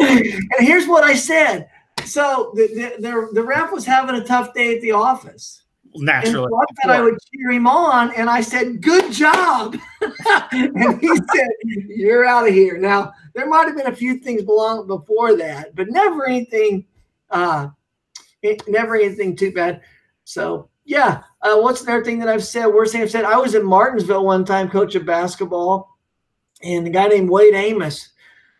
and 0.00 0.66
here's 0.66 0.86
what 0.86 1.04
I 1.04 1.14
said. 1.14 1.68
So 2.04 2.52
the, 2.54 2.66
the, 2.68 3.02
the, 3.02 3.28
the 3.32 3.42
ref 3.42 3.72
was 3.72 3.86
having 3.86 4.16
a 4.16 4.24
tough 4.24 4.52
day 4.54 4.76
at 4.76 4.82
the 4.82 4.92
office. 4.92 5.61
And 5.94 6.04
Naturally. 6.04 6.48
so 6.82 6.90
I 6.90 7.00
would 7.00 7.18
cheer 7.30 7.50
him 7.50 7.66
on, 7.66 8.12
and 8.14 8.30
I 8.30 8.40
said, 8.40 8.80
"Good 8.80 9.12
job," 9.12 9.76
and 10.52 11.00
he 11.00 11.16
said, 11.16 11.48
"You're 11.64 12.24
out 12.24 12.48
of 12.48 12.54
here." 12.54 12.78
Now 12.78 13.12
there 13.34 13.48
might 13.48 13.66
have 13.66 13.76
been 13.76 13.86
a 13.86 13.96
few 13.96 14.18
things 14.18 14.42
belong 14.42 14.86
before 14.86 15.36
that, 15.36 15.74
but 15.74 15.88
never 15.90 16.26
anything, 16.26 16.86
uh, 17.30 17.68
it, 18.42 18.66
never 18.68 18.96
anything 18.96 19.36
too 19.36 19.52
bad. 19.52 19.82
So 20.24 20.70
yeah, 20.84 21.22
uh, 21.42 21.56
what's 21.56 21.82
another 21.82 22.04
thing 22.04 22.18
that 22.20 22.28
I've 22.28 22.44
said? 22.44 22.66
Worst 22.66 22.92
thing 22.92 23.02
I've 23.02 23.10
said. 23.10 23.24
I 23.24 23.36
was 23.36 23.54
in 23.54 23.64
Martinsville 23.64 24.24
one 24.24 24.44
time, 24.44 24.70
coach 24.70 24.94
of 24.94 25.06
basketball, 25.06 25.96
and 26.62 26.86
a 26.86 26.90
guy 26.90 27.08
named 27.08 27.30
Wade 27.30 27.54
Amos 27.54 28.12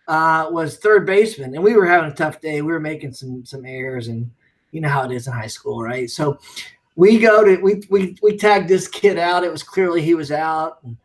uh, 0.08 0.48
was 0.50 0.76
third 0.76 1.06
baseman, 1.06 1.54
and 1.54 1.64
we 1.64 1.74
were 1.74 1.86
having 1.86 2.10
a 2.10 2.14
tough 2.14 2.40
day. 2.40 2.62
We 2.62 2.72
were 2.72 2.80
making 2.80 3.12
some 3.14 3.44
some 3.44 3.64
errors, 3.64 4.08
and 4.08 4.30
you 4.70 4.80
know 4.80 4.88
how 4.88 5.04
it 5.04 5.12
is 5.12 5.26
in 5.26 5.32
high 5.32 5.46
school, 5.46 5.82
right? 5.82 6.10
So 6.10 6.38
we 6.96 7.18
go 7.18 7.44
to 7.44 7.56
we 7.62 7.82
we 7.90 8.16
we 8.22 8.36
tagged 8.36 8.68
this 8.68 8.88
kid 8.88 9.18
out. 9.18 9.44
It 9.44 9.52
was 9.52 9.62
clearly 9.62 10.02
he 10.02 10.14
was 10.14 10.30
out. 10.30 10.78
And 10.82 10.96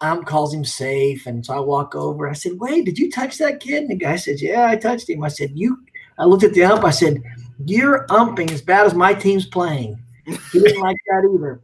um 0.00 0.24
calls 0.24 0.52
him 0.52 0.64
safe, 0.64 1.26
and 1.26 1.46
so 1.46 1.54
I 1.54 1.60
walk 1.60 1.94
over. 1.94 2.28
I 2.28 2.34
said, 2.34 2.58
"Wait, 2.58 2.84
did 2.84 2.98
you 2.98 3.10
touch 3.10 3.38
that 3.38 3.60
kid?" 3.60 3.82
And 3.82 3.90
the 3.90 3.94
guy 3.94 4.16
says, 4.16 4.42
"Yeah, 4.42 4.66
I 4.66 4.76
touched 4.76 5.08
him." 5.08 5.22
I 5.22 5.28
said, 5.28 5.52
"You." 5.54 5.78
I 6.18 6.24
looked 6.24 6.44
at 6.44 6.52
the 6.52 6.64
ump. 6.64 6.84
I 6.84 6.90
said, 6.90 7.22
"You're 7.64 8.04
umping 8.10 8.50
as 8.50 8.60
bad 8.60 8.86
as 8.86 8.94
my 8.94 9.14
team's 9.14 9.46
playing." 9.46 9.98
He 10.26 10.60
didn't 10.60 10.80
like 10.80 10.96
that 11.06 11.28
either. 11.34 11.60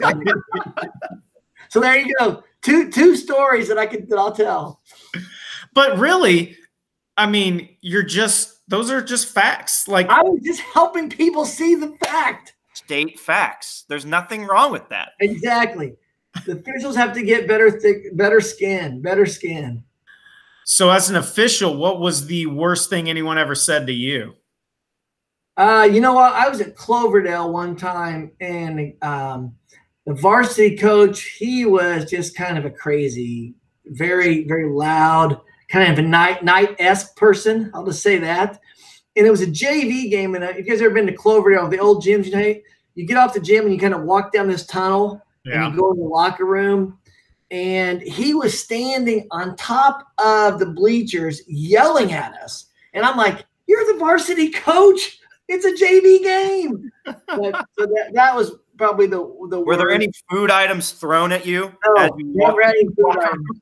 so 1.68 1.80
there 1.80 1.98
you 1.98 2.14
go. 2.18 2.42
Two 2.62 2.90
two 2.90 3.16
stories 3.16 3.68
that 3.68 3.78
I 3.78 3.86
could 3.86 4.08
that 4.08 4.18
I'll 4.18 4.32
tell. 4.32 4.80
But 5.72 5.98
really, 5.98 6.56
I 7.16 7.26
mean, 7.26 7.68
you're 7.80 8.02
just 8.02 8.68
those 8.68 8.90
are 8.90 9.00
just 9.00 9.32
facts. 9.32 9.86
Like 9.86 10.08
I 10.08 10.22
was 10.22 10.40
just 10.42 10.60
helping 10.60 11.08
people 11.08 11.44
see 11.44 11.76
the 11.76 11.96
fact. 12.04 12.54
State 12.86 13.18
facts. 13.18 13.84
There's 13.88 14.04
nothing 14.06 14.44
wrong 14.44 14.70
with 14.70 14.88
that. 14.90 15.10
Exactly. 15.20 15.94
The 16.44 16.52
officials 16.52 16.94
have 16.96 17.12
to 17.14 17.22
get 17.22 17.48
better 17.48 17.70
thick, 17.70 18.16
better 18.16 18.40
skin, 18.40 19.02
better 19.02 19.26
skin. 19.26 19.82
so 20.64 20.90
as 20.90 21.10
an 21.10 21.16
official, 21.16 21.76
what 21.76 21.98
was 22.00 22.26
the 22.26 22.46
worst 22.46 22.88
thing 22.90 23.08
anyone 23.10 23.38
ever 23.38 23.54
said 23.54 23.86
to 23.86 23.92
you? 23.92 24.34
Uh, 25.56 25.88
you 25.90 26.00
know 26.00 26.12
what? 26.12 26.34
I 26.34 26.48
was 26.48 26.60
at 26.60 26.76
Cloverdale 26.76 27.50
one 27.52 27.76
time, 27.76 28.30
and 28.40 28.92
um, 29.02 29.54
the 30.04 30.14
varsity 30.14 30.76
coach, 30.76 31.22
he 31.38 31.64
was 31.64 32.08
just 32.08 32.36
kind 32.36 32.58
of 32.58 32.66
a 32.66 32.70
crazy, 32.70 33.54
very, 33.86 34.44
very 34.46 34.68
loud, 34.68 35.40
kind 35.70 35.90
of 35.92 35.98
a 35.98 36.06
Knight 36.06 36.44
Knight 36.44 36.76
esque 36.78 37.16
person. 37.16 37.70
I'll 37.74 37.86
just 37.86 38.02
say 38.02 38.18
that. 38.18 38.60
And 39.16 39.26
it 39.26 39.30
was 39.30 39.40
a 39.40 39.46
JV 39.46 40.10
game, 40.10 40.34
and 40.34 40.44
uh, 40.44 40.48
if 40.48 40.58
you 40.58 40.64
guys 40.64 40.82
ever 40.82 40.92
been 40.92 41.06
to 41.06 41.12
Cloverdale, 41.12 41.68
the 41.68 41.78
old 41.78 42.04
gyms, 42.04 42.26
you 42.26 42.32
know, 42.32 42.54
you 42.96 43.06
get 43.06 43.16
off 43.16 43.32
the 43.34 43.40
gym 43.40 43.64
and 43.64 43.72
you 43.72 43.78
kind 43.78 43.94
of 43.94 44.02
walk 44.02 44.32
down 44.32 44.48
this 44.48 44.66
tunnel, 44.66 45.22
Yeah. 45.44 45.66
and 45.66 45.74
you 45.74 45.80
go 45.80 45.92
in 45.92 45.98
the 46.00 46.04
locker 46.04 46.44
room. 46.46 46.98
And 47.52 48.02
he 48.02 48.34
was 48.34 48.58
standing 48.60 49.28
on 49.30 49.54
top 49.54 50.08
of 50.18 50.58
the 50.58 50.66
bleachers 50.66 51.42
yelling 51.46 52.12
at 52.12 52.32
us. 52.42 52.66
And 52.92 53.04
I'm 53.04 53.16
like, 53.16 53.46
You're 53.68 53.92
the 53.92 53.98
varsity 54.00 54.50
coach. 54.50 55.20
It's 55.48 55.64
a 55.64 55.72
JV 55.72 56.22
game. 56.24 56.90
But, 57.28 57.66
so 57.78 57.86
that, 57.86 58.10
that 58.14 58.34
was 58.34 58.52
probably 58.76 59.06
the 59.06 59.18
the 59.48 59.60
Were 59.60 59.76
there 59.76 59.90
any 59.90 60.10
food 60.28 60.50
items 60.50 60.90
thrown 60.90 61.30
at 61.30 61.46
you? 61.46 61.72
No, 61.86 61.94
as 62.02 62.10
you 62.18 62.24
never 62.34 62.60
had 62.62 62.74
any 62.74 62.86
food 62.86 63.16
items. 63.20 63.60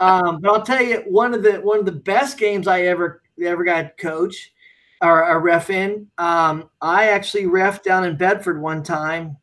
um, 0.00 0.40
but 0.40 0.50
I'll 0.52 0.62
tell 0.62 0.82
you 0.82 0.98
one 1.08 1.34
of 1.34 1.42
the 1.42 1.54
one 1.54 1.80
of 1.80 1.84
the 1.86 1.92
best 1.92 2.38
games 2.38 2.68
I 2.68 2.82
ever 2.82 3.22
ever 3.42 3.64
got 3.64 3.82
to 3.82 3.88
coach 4.02 4.52
or 5.02 5.22
a 5.30 5.38
ref 5.38 5.70
in. 5.70 6.06
Um, 6.18 6.70
I 6.80 7.08
actually 7.08 7.46
ref 7.46 7.82
down 7.82 8.04
in 8.04 8.16
Bedford 8.16 8.60
one 8.60 8.82
time. 8.82 9.36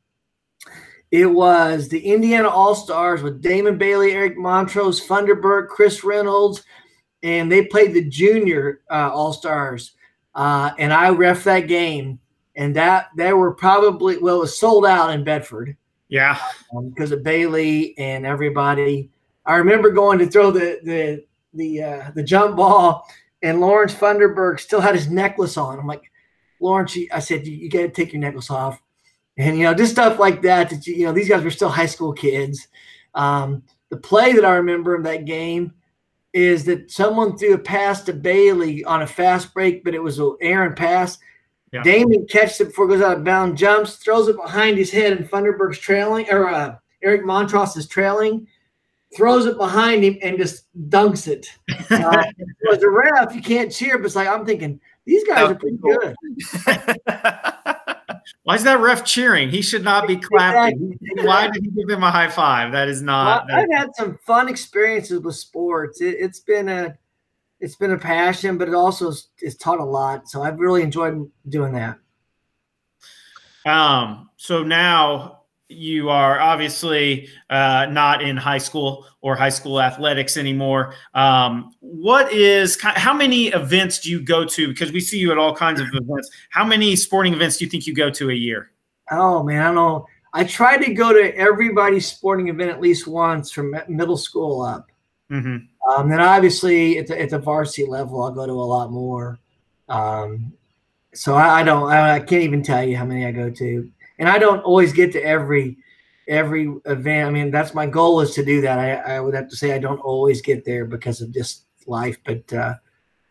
It 1.12 1.28
was 1.28 1.88
the 1.90 2.00
Indiana 2.00 2.50
All 2.50 2.74
Stars 2.74 3.22
with 3.22 3.42
Damon 3.42 3.78
Bailey, 3.78 4.14
Eric 4.14 4.36
Montross, 4.38 5.06
Funderburke, 5.06 5.68
Chris 5.68 6.04
Reynolds, 6.04 6.64
and 7.22 7.52
they 7.52 7.66
played 7.66 7.94
the 7.94 8.04
junior 8.10 8.82
uh, 8.90 9.12
All 9.14 9.32
Stars. 9.32 9.92
Uh, 10.34 10.72
and 10.80 10.92
I 10.92 11.10
ref 11.10 11.44
that 11.44 11.68
game, 11.68 12.20
and 12.56 12.76
that 12.76 13.10
they 13.16 13.32
were 13.34 13.54
probably 13.54 14.18
well, 14.18 14.38
it 14.38 14.40
was 14.40 14.58
sold 14.58 14.86
out 14.88 15.12
in 15.12 15.24
Bedford 15.24 15.78
Yeah. 16.10 16.40
because 16.90 17.12
of 17.12 17.22
Bailey 17.24 17.96
and 18.00 18.26
everybody. 18.26 19.12
I 19.46 19.58
remember 19.58 19.92
going 19.92 20.18
to 20.20 20.26
throw 20.26 20.50
the 20.50 20.80
the 20.84 21.24
the 21.54 21.84
uh, 21.84 22.12
the 22.16 22.24
jump 22.24 22.56
ball, 22.58 23.08
and 23.44 23.62
Lawrence 23.62 23.94
Funderburke 23.94 24.60
still 24.60 24.82
had 24.82 24.96
his 24.96 25.10
necklace 25.10 25.58
on. 25.58 25.78
I'm 25.78 25.86
like, 25.86 26.10
Lawrence, 26.60 26.98
I 27.12 27.20
said, 27.20 27.46
you, 27.46 27.56
you 27.56 27.70
got 27.70 27.80
to 27.80 27.90
take 27.90 28.14
your 28.14 28.22
necklace 28.22 28.50
off, 28.50 28.82
and 29.38 29.58
you 29.58 29.64
know, 29.64 29.74
just 29.74 29.92
stuff 29.92 30.18
like 30.18 30.42
that. 30.42 30.70
That 30.70 30.88
you, 30.88 30.96
you 30.96 31.06
know, 31.06 31.12
these 31.12 31.30
guys 31.30 31.44
were 31.44 31.52
still 31.52 31.70
high 31.70 31.86
school 31.86 32.14
kids. 32.14 32.68
Um, 33.14 33.64
the 33.90 33.98
play 33.98 34.34
that 34.34 34.46
I 34.46 34.56
remember 34.56 34.96
in 34.96 35.04
that 35.04 35.26
game 35.26 35.74
is 36.32 36.66
that 36.66 36.90
someone 36.90 37.38
threw 37.38 37.54
a 37.54 37.60
pass 37.60 38.02
to 38.04 38.14
Bailey 38.14 38.84
on 38.86 39.04
a 39.04 39.08
fast 39.08 39.54
break, 39.54 39.84
but 39.84 39.94
it 39.94 40.02
was 40.02 40.18
an 40.18 40.36
errant 40.42 40.76
pass. 40.76 41.20
Yeah. 41.72 41.84
Damon 41.84 42.26
catches 42.28 42.62
it 42.62 42.66
before 42.70 42.86
it 42.86 42.90
goes 42.90 43.02
out 43.02 43.18
of 43.18 43.24
bounds, 43.24 43.60
jumps, 43.60 43.98
throws 43.98 44.28
it 44.28 44.36
behind 44.36 44.78
his 44.78 44.92
head, 44.92 45.14
and 45.14 45.30
Funderburke's 45.30 45.80
trailing, 45.80 46.28
or 46.30 46.50
uh, 46.50 46.76
Eric 47.04 47.24
Montross 47.24 47.78
is 47.78 47.88
trailing, 47.88 48.48
throws 49.16 49.46
it 49.46 49.58
behind 49.58 50.04
him, 50.04 50.18
and 50.22 50.38
just 50.38 50.66
dunks 50.90 51.28
it. 51.28 51.48
Uh, 51.94 52.24
as 52.72 52.82
a 52.82 52.90
ref, 52.90 53.36
you 53.36 53.42
can't 53.42 53.72
cheer, 53.72 53.98
but 54.00 54.06
it's 54.06 54.16
like 54.16 54.28
I'm 54.28 54.46
thinking 54.46 54.80
these 55.06 55.24
guys 55.28 55.52
are 55.52 55.56
pretty 55.56 55.78
good. 55.78 56.16
Why 58.44 58.56
is 58.56 58.64
that 58.64 58.80
ref 58.80 59.06
cheering? 59.06 59.50
He 59.50 59.62
should 59.62 59.84
not 59.84 60.08
be 60.08 60.18
clapping. 60.18 60.98
Exactly. 61.02 61.28
Why 61.28 61.50
did 61.50 61.64
he 61.64 61.70
give 61.70 61.90
him 61.90 62.04
a 62.04 62.10
high 62.10 62.30
five? 62.30 62.72
That 62.72 62.88
is 62.88 63.02
not. 63.02 63.46
Well, 63.48 63.60
I've 63.60 63.72
had 63.72 63.90
some 63.96 64.18
fun 64.26 64.50
experiences 64.50 65.20
with 65.20 65.36
sports. 65.36 66.02
It, 66.02 66.16
it's 66.20 66.40
been 66.40 66.68
a 66.70 66.98
it's 67.60 67.76
been 67.76 67.92
a 67.92 67.98
passion, 67.98 68.58
but 68.58 68.68
it 68.68 68.74
also 68.74 69.10
is, 69.10 69.30
has 69.42 69.56
taught 69.56 69.80
a 69.80 69.86
lot. 69.86 70.28
So 70.30 70.42
I've 70.42 70.60
really 70.60 70.82
enjoyed 70.82 71.30
doing 71.48 71.74
that. 71.74 72.00
Um, 73.66 74.30
so 74.36 74.64
now 74.64 75.43
you 75.74 76.10
are 76.10 76.40
obviously 76.40 77.28
uh, 77.50 77.88
not 77.90 78.22
in 78.22 78.38
high 78.38 78.58
school 78.58 79.06
or 79.22 79.36
high 79.36 79.50
school 79.50 79.82
athletics 79.82 80.38
anymore. 80.38 80.94
Um, 81.14 81.74
what 81.80 82.32
is 82.32 82.80
how 82.82 83.14
many 83.14 83.48
events 83.48 84.00
do 84.00 84.10
you 84.10 84.22
go 84.22 84.46
to? 84.46 84.68
Because 84.68 84.92
we 84.92 85.00
see 85.00 85.18
you 85.18 85.32
at 85.32 85.38
all 85.38 85.56
kinds 85.56 85.80
of 85.80 85.88
events. 85.94 86.30
How 86.50 86.66
many 86.66 86.96
sporting 86.96 87.34
events 87.34 87.58
do 87.58 87.66
you 87.66 87.72
think 87.72 87.88
you 87.88 87.94
go 87.94 88.10
to 88.10 88.30
a 88.30 88.34
year? 88.34 88.72
Oh 89.12 89.44
man, 89.44 89.62
I 89.62 89.66
don't 89.66 89.76
know. 89.76 90.06
I 90.34 90.44
try 90.44 90.78
to 90.78 90.94
go 90.94 91.14
to 91.14 91.36
everybody's 91.38 92.08
sporting 92.08 92.48
event 92.48 92.72
at 92.72 92.82
least 92.82 93.08
once 93.08 93.52
from 93.52 93.76
middle 93.88 94.18
school 94.18 94.62
up. 94.62 94.88
hmm 95.30 95.58
Um, 95.96 96.10
then 96.10 96.22
obviously 96.22 96.98
at 96.98 97.08
the, 97.08 97.22
at 97.22 97.30
the 97.30 97.40
varsity 97.40 97.88
level, 97.88 98.24
I'll 98.24 98.32
go 98.32 98.46
to 98.46 98.54
a 98.54 98.70
lot 98.76 98.92
more. 98.92 99.40
Um, 99.90 100.54
so 101.14 101.36
I, 101.36 101.60
I 101.60 101.64
don't. 101.64 101.90
I, 101.90 102.16
I 102.16 102.20
can't 102.20 102.44
even 102.44 102.64
tell 102.64 102.84
you 102.84 102.98
how 102.98 103.06
many 103.06 103.26
I 103.26 103.32
go 103.32 103.50
to, 103.50 103.92
and 104.20 104.30
I 104.30 104.38
don't 104.38 104.62
always 104.62 104.94
get 104.94 105.12
to 105.14 105.24
every 105.24 105.78
every 106.28 106.74
event. 106.86 107.28
I 107.28 107.32
mean, 107.32 107.52
that's 107.52 107.74
my 107.74 107.86
goal 107.86 108.22
is 108.22 108.34
to 108.36 108.46
do 108.46 108.62
that. 108.62 108.80
I, 108.80 109.16
I 109.16 109.20
would 109.20 109.34
have 109.34 109.50
to 109.50 109.56
say 109.56 109.74
I 109.74 109.80
don't 109.80 110.00
always 110.00 110.42
get 110.42 110.64
there 110.66 110.86
because 110.86 111.22
of 111.22 111.34
just 111.34 111.66
life, 111.86 112.18
but 112.26 112.52
uh, 112.54 112.76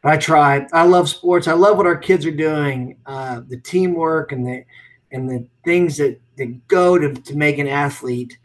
but 0.02 0.12
I 0.12 0.16
try. 0.16 0.66
I 0.72 0.84
love 0.84 1.08
sports. 1.08 1.48
I 1.48 1.52
love 1.52 1.76
what 1.76 1.86
our 1.86 1.96
kids 1.96 2.26
are 2.26 2.30
doing, 2.30 2.98
uh, 3.06 3.42
the 3.48 3.58
teamwork 3.58 4.32
and 4.32 4.46
the 4.46 4.64
and 5.12 5.28
the 5.28 5.46
things 5.64 5.98
that, 5.98 6.18
that 6.38 6.66
go 6.68 6.98
to, 6.98 7.12
to 7.12 7.36
make 7.36 7.58
an 7.58 7.68
athlete. 7.68 8.38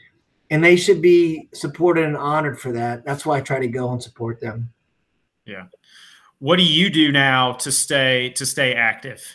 And 0.50 0.63
they 0.63 0.75
should 0.75 1.01
be 1.01 1.50
supported 1.53 2.06
and 2.06 2.17
honored 2.17 2.60
for 2.60 2.74
that. 2.74 3.06
That's 3.06 3.25
why 3.25 3.38
I 3.38 3.41
try 3.41 3.60
to 3.60 3.67
go 3.67 3.91
and 3.91 4.03
support 4.03 4.39
them. 4.39 4.72
Yeah. 5.46 5.65
What 6.39 6.58
do 6.58 6.63
you 6.63 6.89
do 6.89 7.12
now 7.12 7.53
to 7.53 7.72
stay 7.72 8.29
to 8.32 8.46
stay 8.46 8.74
active? 8.74 9.25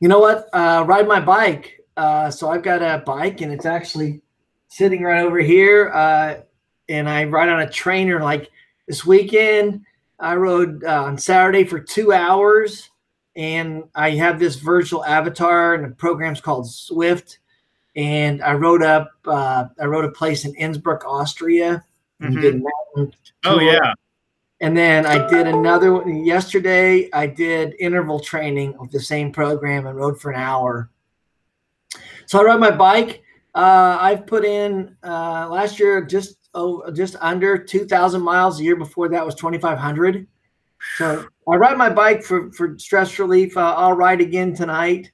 You 0.00 0.08
know 0.08 0.20
what? 0.20 0.48
Uh, 0.52 0.84
ride 0.86 1.06
my 1.06 1.20
bike. 1.20 1.77
Uh, 1.98 2.30
so 2.30 2.48
I've 2.48 2.62
got 2.62 2.80
a 2.80 3.02
bike 3.04 3.40
and 3.40 3.52
it's 3.52 3.66
actually 3.66 4.22
sitting 4.68 5.02
right 5.02 5.24
over 5.24 5.40
here. 5.40 5.90
Uh, 5.90 6.36
and 6.88 7.08
I 7.08 7.24
ride 7.24 7.48
on 7.48 7.60
a 7.60 7.68
trainer 7.68 8.22
like 8.22 8.48
this 8.86 9.04
weekend. 9.04 9.84
I 10.20 10.36
rode 10.36 10.84
uh, 10.84 11.02
on 11.02 11.18
Saturday 11.18 11.64
for 11.64 11.80
two 11.80 12.12
hours, 12.12 12.90
and 13.36 13.84
I 13.94 14.10
have 14.10 14.38
this 14.38 14.56
virtual 14.56 15.04
avatar, 15.04 15.74
and 15.74 15.84
the 15.84 15.94
program's 15.94 16.40
called 16.40 16.66
Zwift. 16.66 17.38
And 17.94 18.42
I 18.42 18.54
rode 18.54 18.82
up. 18.82 19.10
Uh, 19.24 19.66
I 19.80 19.86
rode 19.86 20.04
a 20.04 20.12
place 20.12 20.44
in 20.44 20.54
Innsbruck, 20.54 21.04
Austria. 21.04 21.84
Mhm. 22.22 22.40
did 22.40 22.62
mountain 22.96 23.14
Oh 23.44 23.60
yeah. 23.60 23.92
And 24.60 24.76
then 24.76 25.06
I 25.06 25.28
did 25.28 25.46
another 25.46 25.92
one 25.92 26.24
yesterday. 26.24 27.08
I 27.12 27.28
did 27.28 27.76
interval 27.78 28.18
training 28.18 28.74
of 28.80 28.90
the 28.90 28.98
same 29.00 29.30
program 29.30 29.86
and 29.86 29.96
rode 29.96 30.20
for 30.20 30.32
an 30.32 30.40
hour. 30.40 30.90
So 32.28 32.38
I 32.38 32.42
ride 32.44 32.60
my 32.60 32.70
bike. 32.70 33.22
Uh, 33.54 33.96
I've 33.98 34.26
put 34.26 34.44
in 34.44 34.94
uh, 35.02 35.48
last 35.50 35.80
year 35.80 36.04
just 36.04 36.50
oh, 36.52 36.90
just 36.92 37.16
under 37.20 37.56
2,000 37.56 38.20
miles. 38.22 38.58
The 38.58 38.64
year 38.64 38.76
before 38.76 39.08
that 39.08 39.24
was 39.24 39.34
2,500. 39.36 40.26
So 40.98 41.26
I 41.50 41.56
ride 41.56 41.78
my 41.78 41.88
bike 41.88 42.22
for, 42.22 42.52
for 42.52 42.78
stress 42.78 43.18
relief. 43.18 43.56
Uh, 43.56 43.74
I'll 43.74 43.94
ride 43.94 44.20
again 44.20 44.54
tonight. 44.54 45.10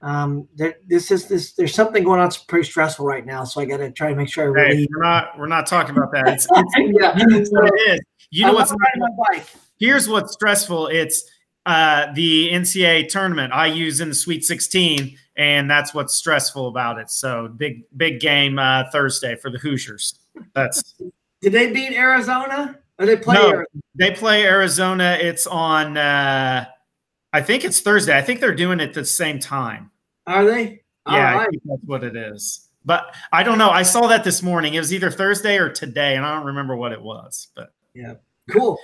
Um, 0.00 0.48
there, 0.56 0.76
this 0.88 1.10
is 1.10 1.28
this. 1.28 1.52
There's 1.52 1.74
something 1.74 2.02
going 2.02 2.18
on. 2.20 2.28
It's 2.28 2.38
pretty 2.38 2.66
stressful 2.66 3.04
right 3.04 3.26
now, 3.26 3.44
so 3.44 3.60
I 3.60 3.66
got 3.66 3.78
to 3.78 3.90
try 3.90 4.08
to 4.08 4.16
make 4.16 4.28
sure 4.30 4.44
I 4.58 4.62
Hey, 4.62 4.68
really. 4.70 4.88
we're 4.90 5.02
not 5.02 5.38
we're 5.38 5.46
not 5.46 5.66
talking 5.66 5.96
about 5.96 6.12
that. 6.12 6.28
It's, 6.28 6.46
it's, 6.50 6.74
yeah. 7.00 7.14
it's 7.38 7.50
what 7.50 7.66
it 7.66 7.92
is. 7.92 8.00
You 8.30 8.42
know 8.42 8.48
I'm 8.48 8.54
what's 8.54 8.70
riding 8.70 9.00
my 9.00 9.08
bike. 9.30 9.46
here's 9.78 10.08
what's 10.08 10.32
stressful. 10.32 10.86
It's 10.88 11.24
uh, 11.66 12.06
the 12.14 12.50
NCAA 12.52 13.08
tournament. 13.08 13.52
IU's 13.54 14.00
in 14.00 14.08
the 14.08 14.14
Sweet 14.14 14.44
16, 14.44 15.16
and 15.36 15.70
that's 15.70 15.92
what's 15.94 16.14
stressful 16.14 16.68
about 16.68 16.98
it. 16.98 17.10
So 17.10 17.48
big 17.48 17.82
big 17.96 18.20
game 18.20 18.58
uh, 18.58 18.84
Thursday 18.90 19.36
for 19.36 19.50
the 19.50 19.58
Hoosiers. 19.58 20.18
That's 20.54 20.94
Did 21.40 21.52
they 21.52 21.72
beat 21.72 21.92
Arizona? 21.92 22.78
Or 22.98 23.06
they 23.06 23.16
play 23.16 23.34
No. 23.34 23.48
Arizona? 23.48 23.66
they 23.96 24.10
play 24.12 24.44
Arizona. 24.46 25.18
It's 25.20 25.46
on. 25.46 25.96
Uh, 25.96 26.64
I 27.32 27.42
think 27.42 27.64
it's 27.64 27.80
Thursday. 27.80 28.16
I 28.16 28.22
think 28.22 28.40
they're 28.40 28.54
doing 28.54 28.80
it 28.80 28.88
at 28.90 28.94
the 28.94 29.04
same 29.04 29.38
time. 29.40 29.90
Are 30.26 30.44
they? 30.44 30.82
Yeah, 31.06 31.32
I 31.32 31.34
right. 31.34 31.50
think 31.50 31.62
that's 31.66 31.82
what 31.84 32.04
it 32.04 32.16
is. 32.16 32.70
But 32.86 33.14
I 33.32 33.42
don't 33.42 33.58
know. 33.58 33.70
I 33.70 33.82
saw 33.82 34.06
that 34.06 34.24
this 34.24 34.42
morning. 34.42 34.74
It 34.74 34.78
was 34.78 34.92
either 34.94 35.10
Thursday 35.10 35.58
or 35.58 35.68
today, 35.68 36.16
and 36.16 36.24
I 36.24 36.34
don't 36.34 36.46
remember 36.46 36.76
what 36.76 36.92
it 36.92 37.02
was. 37.02 37.48
But 37.56 37.72
yeah, 37.94 38.14
Cool. 38.50 38.78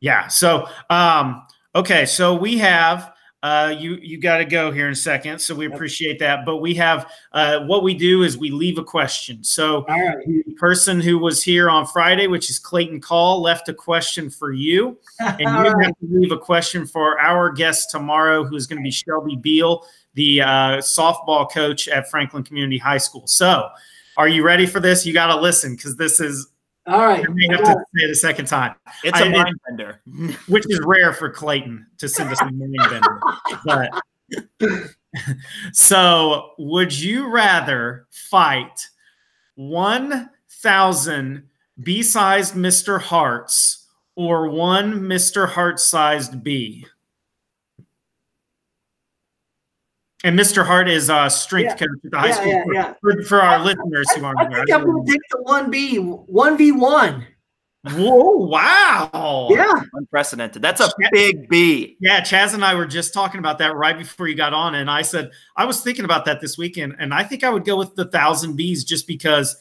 yeah. 0.00 0.28
So 0.28 0.68
um, 0.90 1.46
okay. 1.74 2.04
So 2.04 2.34
we 2.34 2.58
have 2.58 3.13
uh, 3.44 3.68
you 3.78 3.96
you 3.96 4.16
got 4.16 4.38
to 4.38 4.44
go 4.46 4.72
here 4.72 4.86
in 4.86 4.92
a 4.92 4.96
second. 4.96 5.38
So 5.38 5.54
we 5.54 5.66
appreciate 5.66 6.18
that. 6.20 6.46
But 6.46 6.58
we 6.62 6.72
have 6.76 7.12
uh, 7.32 7.60
what 7.66 7.82
we 7.82 7.92
do 7.92 8.22
is 8.22 8.38
we 8.38 8.50
leave 8.50 8.78
a 8.78 8.82
question. 8.82 9.44
So 9.44 9.84
right. 9.84 10.16
the 10.26 10.54
person 10.54 10.98
who 10.98 11.18
was 11.18 11.42
here 11.42 11.68
on 11.68 11.86
Friday, 11.86 12.26
which 12.26 12.48
is 12.48 12.58
Clayton 12.58 13.02
Call, 13.02 13.42
left 13.42 13.68
a 13.68 13.74
question 13.74 14.30
for 14.30 14.52
you. 14.52 14.98
And 15.20 15.40
you 15.40 15.46
right. 15.46 15.84
have 15.84 15.98
to 15.98 16.06
leave 16.08 16.32
a 16.32 16.38
question 16.38 16.86
for 16.86 17.20
our 17.20 17.52
guest 17.52 17.90
tomorrow, 17.90 18.44
who's 18.44 18.66
going 18.66 18.78
to 18.78 18.82
be 18.82 18.90
Shelby 18.90 19.36
Beal, 19.36 19.86
the 20.14 20.40
uh, 20.40 20.78
softball 20.78 21.50
coach 21.50 21.86
at 21.86 22.08
Franklin 22.08 22.44
Community 22.44 22.78
High 22.78 22.98
School. 22.98 23.26
So, 23.26 23.68
are 24.16 24.28
you 24.28 24.42
ready 24.42 24.64
for 24.64 24.80
this? 24.80 25.04
You 25.04 25.12
got 25.12 25.34
to 25.34 25.40
listen 25.40 25.76
because 25.76 25.96
this 25.96 26.18
is, 26.18 26.48
All 26.86 27.00
right. 27.06 27.24
I 27.26 27.32
may 27.32 27.46
have 27.48 27.60
to 27.64 27.74
say 27.94 28.04
it 28.04 28.10
a 28.10 28.14
second 28.14 28.46
time, 28.46 28.74
It's 29.02 29.18
I- 29.18 29.24
a 29.26 29.30
mind 29.30 29.54
bender. 29.66 30.00
which 30.48 30.64
is 30.68 30.80
rare 30.84 31.12
for 31.12 31.30
Clayton 31.30 31.86
to 31.98 32.08
send 32.08 32.30
us 32.30 32.40
a 32.40 32.44
mind 32.50 32.76
bender. 32.90 33.20
But 33.64 33.90
so, 35.72 36.50
would 36.58 36.98
you 36.98 37.28
rather 37.30 38.06
fight 38.10 38.88
1,000 39.54 41.48
B 41.82 42.02
sized 42.02 42.54
Mr. 42.54 43.00
Harts 43.00 43.86
or 44.16 44.48
one 44.48 45.00
Mr. 45.02 45.48
Hart 45.48 45.80
sized 45.80 46.42
bee? 46.42 46.86
And 50.24 50.38
Mr. 50.38 50.64
Hart 50.66 50.88
is 50.88 51.10
a 51.10 51.28
strength 51.30 51.78
Yeah. 51.80 51.86
coach 51.86 51.98
at 52.04 52.10
the 52.10 52.18
high 52.18 52.26
Yeah, 52.28 52.32
school. 52.34 52.52
yeah, 52.52 52.64
for- 52.64 52.74
yeah. 52.74 52.94
For, 53.00 53.22
for 53.24 53.42
our 53.42 53.58
listeners 53.60 54.10
who 54.16 54.24
I 54.24 54.28
aren't 54.28 54.38
think 54.40 54.52
aware. 54.70 54.78
I'm 54.78 54.84
going 54.84 55.06
to 55.06 55.12
take 55.12 55.20
the 55.30 55.38
1B, 55.46 56.26
1v1. 56.28 57.26
Whoa, 57.92 58.46
wow. 58.46 59.48
Yeah. 59.50 59.70
Unprecedented. 59.92 60.62
That's 60.62 60.80
a 60.80 60.90
big 61.12 61.50
B. 61.50 61.98
Yeah, 62.00 62.22
Chaz 62.22 62.54
and 62.54 62.64
I 62.64 62.74
were 62.74 62.86
just 62.86 63.12
talking 63.12 63.38
about 63.38 63.58
that 63.58 63.74
right 63.76 63.96
before 63.98 64.26
you 64.26 64.34
got 64.34 64.54
on, 64.54 64.74
and 64.74 64.90
I 64.90 65.02
said 65.02 65.30
I 65.54 65.66
was 65.66 65.82
thinking 65.82 66.06
about 66.06 66.24
that 66.24 66.40
this 66.40 66.56
weekend, 66.56 66.96
and 66.98 67.12
I 67.12 67.24
think 67.24 67.44
I 67.44 67.50
would 67.50 67.66
go 67.66 67.76
with 67.76 67.94
the 67.94 68.06
thousand 68.06 68.56
bees 68.56 68.84
just 68.84 69.06
because 69.06 69.54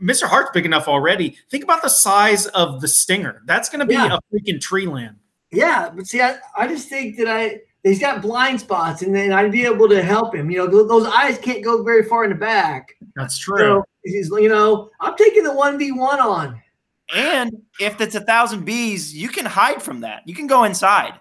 Mr. 0.00 0.28
Hart's 0.28 0.52
big 0.54 0.64
enough 0.64 0.86
already. 0.86 1.36
Think 1.50 1.64
about 1.64 1.82
the 1.82 1.88
size 1.88 2.46
of 2.46 2.80
the 2.80 2.86
stinger. 2.86 3.42
That's 3.46 3.68
going 3.68 3.80
to 3.80 3.86
be 3.86 3.94
Yeah. 3.94 4.16
a 4.16 4.20
freaking 4.32 4.60
tree 4.60 4.86
limb. 4.86 5.16
Yeah. 5.50 5.90
But 5.92 6.06
see, 6.06 6.20
I, 6.20 6.36
I 6.56 6.68
just 6.68 6.88
think 6.88 7.16
that 7.16 7.26
I 7.26 7.58
he's 7.82 7.98
got 8.00 8.22
blind 8.22 8.60
spots 8.60 9.02
and 9.02 9.14
then 9.14 9.32
I'd 9.32 9.52
be 9.52 9.64
able 9.64 9.88
to 9.88 10.02
help 10.02 10.34
him. 10.34 10.50
You 10.50 10.58
know, 10.58 10.86
those 10.86 11.06
eyes 11.06 11.38
can't 11.38 11.62
go 11.64 11.82
very 11.82 12.02
far 12.04 12.24
in 12.24 12.30
the 12.30 12.36
back. 12.36 12.94
That's 13.16 13.38
true. 13.38 13.58
So 13.58 13.84
he's, 14.04 14.28
you 14.30 14.48
know, 14.48 14.90
I'm 15.00 15.16
taking 15.16 15.44
the 15.44 15.50
1v1 15.50 15.98
on. 16.20 16.60
And 17.14 17.62
if 17.80 18.00
it's 18.00 18.14
a 18.14 18.20
thousand 18.20 18.64
bees, 18.64 19.14
you 19.14 19.28
can 19.28 19.44
hide 19.44 19.82
from 19.82 20.00
that. 20.00 20.22
You 20.26 20.34
can 20.34 20.46
go 20.46 20.64
inside. 20.64 21.14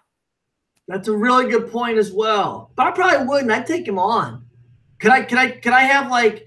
That's 0.88 1.08
a 1.08 1.16
really 1.18 1.50
good 1.50 1.72
point 1.72 1.98
as 1.98 2.12
well. 2.12 2.72
But 2.76 2.88
I 2.88 2.92
probably 2.92 3.28
wouldn't. 3.28 3.52
I'd 3.52 3.66
take 3.66 3.88
him 3.88 3.98
on. 4.00 4.46
Could 5.00 5.12
I? 5.12 5.22
Could 5.24 5.38
I? 5.38 5.52
Could 5.52 5.74
I 5.74 5.82
have 5.82 6.10
like 6.12 6.46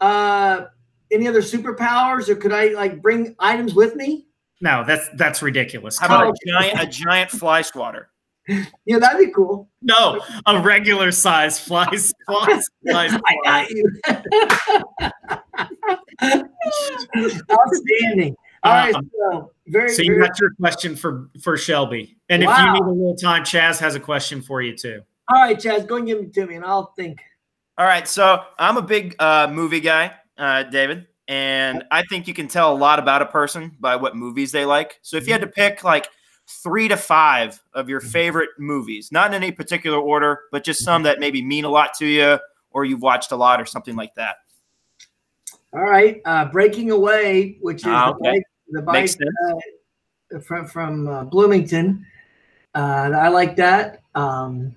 uh 0.00 0.66
any 1.10 1.26
other 1.26 1.40
superpowers, 1.40 2.28
or 2.28 2.36
could 2.36 2.52
I 2.52 2.68
like 2.68 3.02
bring 3.02 3.34
items 3.38 3.74
with 3.74 3.94
me? 3.96 4.26
no, 4.60 4.84
that's 4.86 5.08
that's 5.14 5.40
ridiculous. 5.42 5.98
How 5.98 6.06
about 6.06 6.26
Oh. 6.26 6.30
a 6.30 6.50
giant, 6.50 6.80
a 6.80 6.86
giant 6.86 7.30
fly 7.30 7.62
swatter? 7.62 8.10
Yeah, 8.86 8.98
that'd 8.98 9.24
be 9.26 9.32
cool. 9.32 9.68
no, 9.82 10.20
a 10.46 10.60
regular 10.60 11.12
size 11.12 11.60
flies 11.60 12.12
flies 12.26 12.64
flies. 12.88 13.12
I 13.26 13.36
got 13.44 13.70
you. 13.70 13.90
Outstanding. 17.52 18.36
All 18.64 18.72
right, 18.72 18.94
Um, 18.94 19.10
so 19.14 19.52
very, 19.68 19.88
So 19.90 20.02
you 20.02 20.14
very 20.14 20.26
got 20.28 20.40
your 20.40 20.50
question 20.60 20.96
for 20.96 21.28
for 21.42 21.56
Shelby, 21.56 22.16
and 22.28 22.42
if 22.42 22.48
you 22.48 22.72
need 22.72 22.82
a 22.82 22.90
little 22.90 23.14
time, 23.16 23.44
Chaz 23.44 23.78
has 23.78 23.94
a 23.94 24.00
question 24.00 24.42
for 24.42 24.60
you 24.62 24.76
too. 24.76 25.02
all 25.28 25.40
right, 25.40 25.56
Chaz, 25.56 25.86
go 25.86 25.96
and 25.96 26.06
give 26.06 26.18
it 26.18 26.34
to 26.34 26.46
me, 26.46 26.56
and 26.56 26.64
I'll 26.64 26.92
think. 26.96 27.20
All 27.76 27.86
right, 27.86 28.08
so 28.08 28.42
I'm 28.58 28.76
a 28.76 28.82
big 28.82 29.14
uh, 29.20 29.46
movie 29.48 29.78
guy, 29.80 30.12
uh, 30.36 30.64
David, 30.64 31.06
and 31.28 31.84
I 31.92 32.02
think 32.10 32.26
you 32.26 32.34
can 32.34 32.48
tell 32.48 32.72
a 32.72 32.76
lot 32.76 32.98
about 32.98 33.22
a 33.22 33.26
person 33.26 33.76
by 33.78 33.94
what 33.94 34.16
movies 34.16 34.50
they 34.50 34.64
like. 34.64 34.98
So 35.02 35.16
if 35.16 35.28
you 35.28 35.32
had 35.32 35.42
to 35.42 35.46
pick 35.48 35.84
like 35.84 36.08
three 36.48 36.88
to 36.88 36.96
five 36.96 37.62
of 37.74 37.88
your 37.88 38.00
favorite 38.00 38.50
movies, 38.58 39.12
not 39.12 39.32
in 39.32 39.42
any 39.42 39.52
particular 39.52 39.98
order, 39.98 40.40
but 40.50 40.64
just 40.64 40.82
some 40.82 41.02
that 41.02 41.20
maybe 41.20 41.42
mean 41.44 41.64
a 41.64 41.68
lot 41.68 41.94
to 41.94 42.06
you 42.06 42.38
or 42.70 42.84
you've 42.84 43.02
watched 43.02 43.32
a 43.32 43.36
lot 43.36 43.60
or 43.60 43.66
something 43.66 43.96
like 43.96 44.14
that. 44.14 44.36
All 45.72 45.82
right, 45.82 46.20
uh, 46.24 46.46
breaking 46.46 46.90
away, 46.90 47.58
which 47.60 47.78
is 47.78 47.86
Ah, 47.86 48.12
the 48.12 48.24
bike, 48.24 48.42
the 48.70 48.82
bike 48.82 49.10
uh, 50.34 50.40
from 50.40 50.66
from 50.66 51.06
uh, 51.06 51.24
Bloomington. 51.24 52.06
Uh, 52.74 53.10
I 53.14 53.28
like 53.28 53.56
that. 53.56 54.00
Um, 54.14 54.74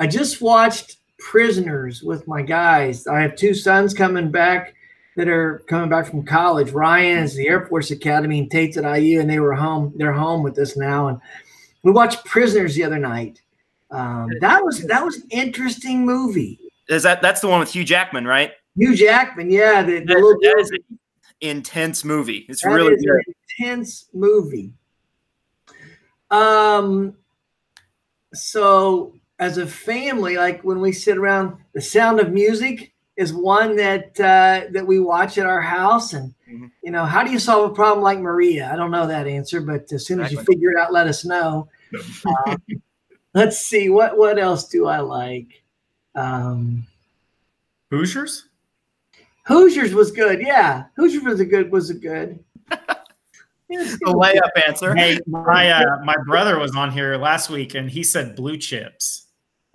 I 0.00 0.08
just 0.08 0.40
watched 0.40 0.96
Prisoners 1.18 2.02
with 2.02 2.26
my 2.26 2.42
guys. 2.42 3.06
I 3.06 3.20
have 3.20 3.36
two 3.36 3.54
sons 3.54 3.94
coming 3.94 4.30
back 4.30 4.74
that 5.18 5.28
are 5.28 5.58
coming 5.66 5.90
back 5.90 6.06
from 6.06 6.24
college. 6.24 6.70
Ryan's 6.70 7.32
is 7.32 7.36
the 7.38 7.48
Air 7.48 7.66
Force 7.66 7.90
Academy 7.90 8.38
and 8.38 8.48
Tate's 8.48 8.76
at 8.76 8.84
IU, 8.84 9.18
and 9.20 9.28
they 9.28 9.40
were 9.40 9.52
home. 9.52 9.92
They're 9.96 10.12
home 10.12 10.44
with 10.44 10.56
us 10.60 10.76
now, 10.76 11.08
and 11.08 11.18
we 11.82 11.90
watched 11.90 12.24
Prisoners 12.24 12.76
the 12.76 12.84
other 12.84 13.00
night. 13.00 13.42
Um, 13.90 14.30
that 14.40 14.64
was 14.64 14.86
that 14.86 15.04
was 15.04 15.16
an 15.16 15.26
interesting 15.30 16.06
movie. 16.06 16.60
Is 16.88 17.02
that 17.02 17.20
that's 17.20 17.40
the 17.40 17.48
one 17.48 17.58
with 17.58 17.72
Hugh 17.74 17.82
Jackman, 17.84 18.26
right? 18.26 18.52
Hugh 18.76 18.94
Jackman, 18.94 19.50
yeah, 19.50 19.82
the, 19.82 19.98
the 19.98 20.04
That- 20.04 20.14
little 20.14 20.36
that 20.40 20.56
is 20.60 20.70
an 20.70 20.98
intense 21.40 22.04
movie. 22.04 22.46
It's 22.48 22.64
really 22.64 22.94
good. 22.94 23.08
an 23.08 23.34
intense 23.58 24.06
movie. 24.14 24.72
Um, 26.30 27.16
so 28.34 29.14
as 29.40 29.58
a 29.58 29.66
family, 29.66 30.36
like 30.36 30.62
when 30.62 30.80
we 30.80 30.92
sit 30.92 31.16
around, 31.16 31.56
The 31.72 31.80
Sound 31.80 32.20
of 32.20 32.30
Music 32.30 32.92
is 33.18 33.34
one 33.34 33.74
that 33.76 34.18
uh, 34.20 34.70
that 34.70 34.86
we 34.86 35.00
watch 35.00 35.36
at 35.38 35.44
our 35.44 35.60
house. 35.60 36.12
And 36.14 36.32
Mhm. 36.48 36.70
you 36.82 36.90
know, 36.92 37.04
how 37.04 37.22
do 37.24 37.30
you 37.30 37.38
solve 37.38 37.70
a 37.70 37.74
problem 37.74 38.02
like 38.02 38.20
Maria? 38.20 38.70
I 38.72 38.76
don't 38.76 38.92
know 38.92 39.06
that 39.08 39.26
answer, 39.26 39.60
but 39.60 39.92
as 39.92 40.06
soon 40.06 40.20
as 40.20 40.32
you 40.32 40.38
figure 40.44 40.70
it 40.70 40.78
out, 40.78 40.92
let 40.92 41.06
us 41.08 41.24
know. 41.24 41.68
Uh, 42.24 42.56
let's 43.34 43.58
see 43.58 43.90
what 43.90 44.16
what 44.16 44.38
else 44.38 44.68
do 44.68 44.86
I 44.86 45.00
like. 45.00 45.62
Um, 46.14 46.86
Hoosiers? 47.90 48.44
Hoosiers 49.46 49.94
was 49.94 50.10
good. 50.12 50.40
Yeah, 50.40 50.84
Hoosiers 50.96 51.24
was 51.24 51.40
a 51.40 51.44
good 51.44 51.70
was 51.70 51.90
a 51.90 51.94
good. 51.94 52.38
It's 53.70 53.98
The 53.98 54.06
good. 54.06 54.14
layup 54.16 54.66
answer. 54.66 54.94
Hey, 54.94 55.18
my 55.26 55.70
uh, 55.70 55.98
my 56.02 56.16
brother 56.24 56.58
was 56.58 56.74
on 56.74 56.90
here 56.90 57.16
last 57.18 57.50
week 57.50 57.74
and 57.74 57.90
he 57.90 58.02
said 58.02 58.34
blue 58.34 58.56
chips. 58.56 59.26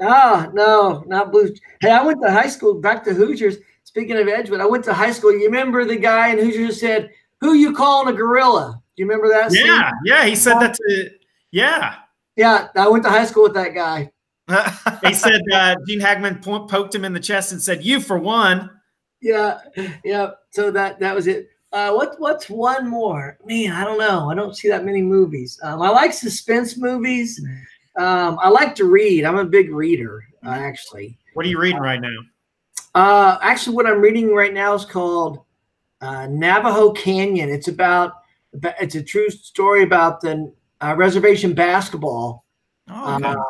Ah, 0.02 0.50
no, 0.54 1.04
not 1.08 1.32
blue. 1.32 1.54
Hey, 1.82 1.92
I 1.92 2.04
went 2.04 2.22
to 2.22 2.32
high 2.32 2.48
school. 2.48 2.76
Back 2.76 3.04
to 3.06 3.14
Hoosiers. 3.14 3.58
Speaking 3.84 4.18
of 4.18 4.28
Edgewood, 4.28 4.62
I 4.62 4.66
went 4.66 4.84
to 4.86 4.94
high 4.94 5.12
school. 5.12 5.32
You 5.32 5.46
remember 5.46 5.86
the 5.86 5.96
guy 5.96 6.30
in 6.30 6.40
Hoosiers 6.40 6.66
who 6.68 6.72
said, 6.72 7.12
"Who 7.42 7.54
you 7.54 7.74
calling 7.74 8.14
a 8.14 8.18
gorilla?" 8.18 8.82
Do 8.96 9.04
you 9.04 9.08
remember 9.08 9.30
that? 9.30 9.52
scene? 9.52 9.66
Yeah, 9.66 9.92
yeah, 10.06 10.26
he 10.26 10.36
said 10.36 10.60
that 10.60 10.76
to 10.76 11.10
yeah. 11.52 11.96
yeah. 12.36 12.68
I 12.76 12.88
went 12.88 13.04
to 13.04 13.10
high 13.10 13.26
school 13.26 13.44
with 13.44 13.54
that 13.54 13.74
guy. 13.74 14.12
He 15.08 15.14
said 15.14 15.42
uh, 15.54 15.76
Gene 15.88 16.00
Hackman 16.00 16.40
po- 16.40 16.66
poked 16.66 16.94
him 16.94 17.06
in 17.06 17.14
the 17.14 17.20
chest 17.20 17.52
and 17.52 17.62
said, 17.62 17.84
"You 17.84 18.00
for 18.00 18.18
one." 18.18 18.70
Yeah, 19.22 19.60
yeah. 20.04 20.32
So 20.52 20.72
that 20.72 21.00
that 21.00 21.16
was 21.16 21.28
it. 21.28 21.50
Uh, 21.72 21.92
what 21.94 22.16
what's 22.20 22.50
one 22.50 22.88
more? 22.88 23.38
Man, 23.46 23.72
I 23.72 23.84
don't 23.84 23.98
know. 23.98 24.30
I 24.30 24.36
don't 24.36 24.56
see 24.56 24.68
that 24.70 24.86
many 24.86 25.02
movies. 25.02 25.60
Um, 25.64 25.82
I 25.82 25.90
like 25.90 26.14
suspense 26.14 26.78
movies. 26.78 27.42
Um, 27.98 28.40
I 28.42 28.50
like 28.50 28.76
to 28.76 28.86
read. 28.86 29.24
I'm 29.26 29.38
a 29.38 29.46
big 29.46 29.72
reader, 29.72 30.24
uh, 30.46 30.50
actually. 30.50 31.18
What 31.34 31.46
are 31.46 31.50
you 31.50 31.60
reading 31.60 31.80
right 31.82 32.02
now? 32.02 32.18
Uh, 32.96 33.38
actually, 33.42 33.76
what 33.76 33.86
I'm 33.88 34.02
reading 34.02 34.34
right 34.34 34.54
now 34.54 34.74
is 34.74 34.86
called 34.86 35.40
uh, 36.02 36.28
Navajo 36.28 36.92
Canyon. 36.92 37.50
It's 37.50 37.68
about 37.68 38.14
it's 38.54 38.96
a 38.96 39.04
true 39.04 39.30
story 39.30 39.84
about 39.84 40.22
the 40.22 40.52
uh, 40.82 40.96
reservation 40.96 41.54
basketball 41.54 42.46
Oh, 42.90 43.18
good. 43.18 43.26
uh, 43.26 43.44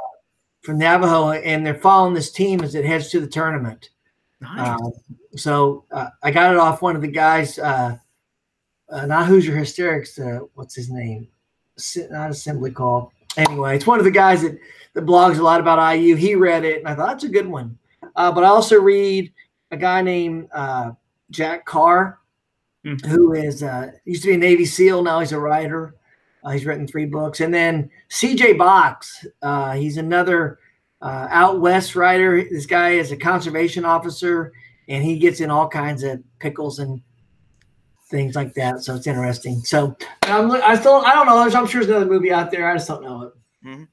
from 0.61 0.77
Navajo, 0.77 1.31
and 1.31 1.65
they're 1.65 1.73
following 1.75 2.13
this 2.13 2.31
team 2.31 2.61
as 2.61 2.75
it 2.75 2.85
heads 2.85 3.09
to 3.09 3.19
the 3.19 3.27
tournament. 3.27 3.89
nice. 4.39 4.79
Uh, 4.81 4.89
so 5.35 5.83
uh, 5.91 6.09
I 6.21 6.31
got 6.31 6.53
it 6.53 6.59
off 6.59 6.81
one 6.81 6.95
of 6.95 7.01
the 7.01 7.07
guys, 7.07 7.57
uh, 7.59 7.97
uh, 8.89 9.05
not 9.07 9.25
Hoosier 9.27 9.55
Hysterics. 9.57 10.19
Uh, 10.19 10.45
what's 10.53 10.75
his 10.75 10.89
name? 10.89 11.27
Not 12.11 12.29
Assembly 12.29 12.71
Call. 12.71 13.11
Anyway, 13.37 13.75
it's 13.75 13.87
one 13.87 13.99
of 13.99 14.05
the 14.05 14.11
guys 14.11 14.41
that, 14.43 14.57
that 14.93 15.05
blogs 15.05 15.39
a 15.39 15.43
lot 15.43 15.59
about 15.59 15.79
IU. 15.95 16.15
He 16.15 16.35
read 16.35 16.63
it, 16.65 16.79
and 16.79 16.87
I 16.87 16.95
thought 16.95 17.07
that's 17.07 17.23
a 17.23 17.29
good 17.29 17.47
one. 17.47 17.77
Uh, 18.15 18.31
but 18.31 18.43
I 18.43 18.47
also 18.47 18.79
read 18.79 19.31
a 19.71 19.77
guy 19.77 20.01
named 20.01 20.49
uh, 20.53 20.91
Jack 21.31 21.65
Carr, 21.65 22.19
Mhm. 22.85 23.05
who 23.05 23.31
is 23.31 23.63
uh, 23.63 23.91
used 24.03 24.23
to 24.23 24.27
be 24.29 24.33
a 24.35 24.37
Navy 24.37 24.65
SEAL. 24.65 25.03
Now 25.03 25.21
he's 25.21 25.31
a 25.31 25.39
writer. 25.39 25.95
Uh, 26.43 26.49
he's 26.49 26.65
written 26.65 26.85
three 26.85 27.05
books, 27.05 27.39
and 27.39 27.53
then 27.53 27.89
C.J. 28.09 28.53
Box. 28.53 29.25
Uh, 29.41 29.71
he's 29.71 29.95
another 29.95 30.59
uh, 31.01 31.27
out 31.29 31.61
west 31.61 31.95
writer. 31.95 32.43
This 32.43 32.65
guy 32.65 32.91
is 32.91 33.13
a 33.13 33.17
conservation 33.17 33.85
officer, 33.85 34.51
and 34.89 35.01
he 35.01 35.17
gets 35.17 35.39
in 35.39 35.49
all 35.49 35.69
kinds 35.69 36.03
of 36.03 36.21
pickles 36.39 36.79
and 36.79 37.01
things 38.13 38.35
like 38.35 38.53
that. 38.53 38.83
So 38.83 38.95
it's 38.95 39.07
interesting. 39.07 39.61
So 39.65 39.97
um, 40.27 40.51
I'm, 40.51 40.51
I 40.51 40.75
still 40.75 41.01
I 41.03 41.13
don't 41.13 41.25
know. 41.25 41.37
I'm 41.37 41.67
sure 41.67 41.81
there's 41.81 41.89
another 41.89 42.05
movie 42.05 42.31
out 42.31 42.51
there. 42.51 42.69
I 42.69 42.75
just 42.75 42.87
don't 42.87 43.03
know 43.03 43.23
it. 43.23 43.33
Mm-hmm. 43.65 43.83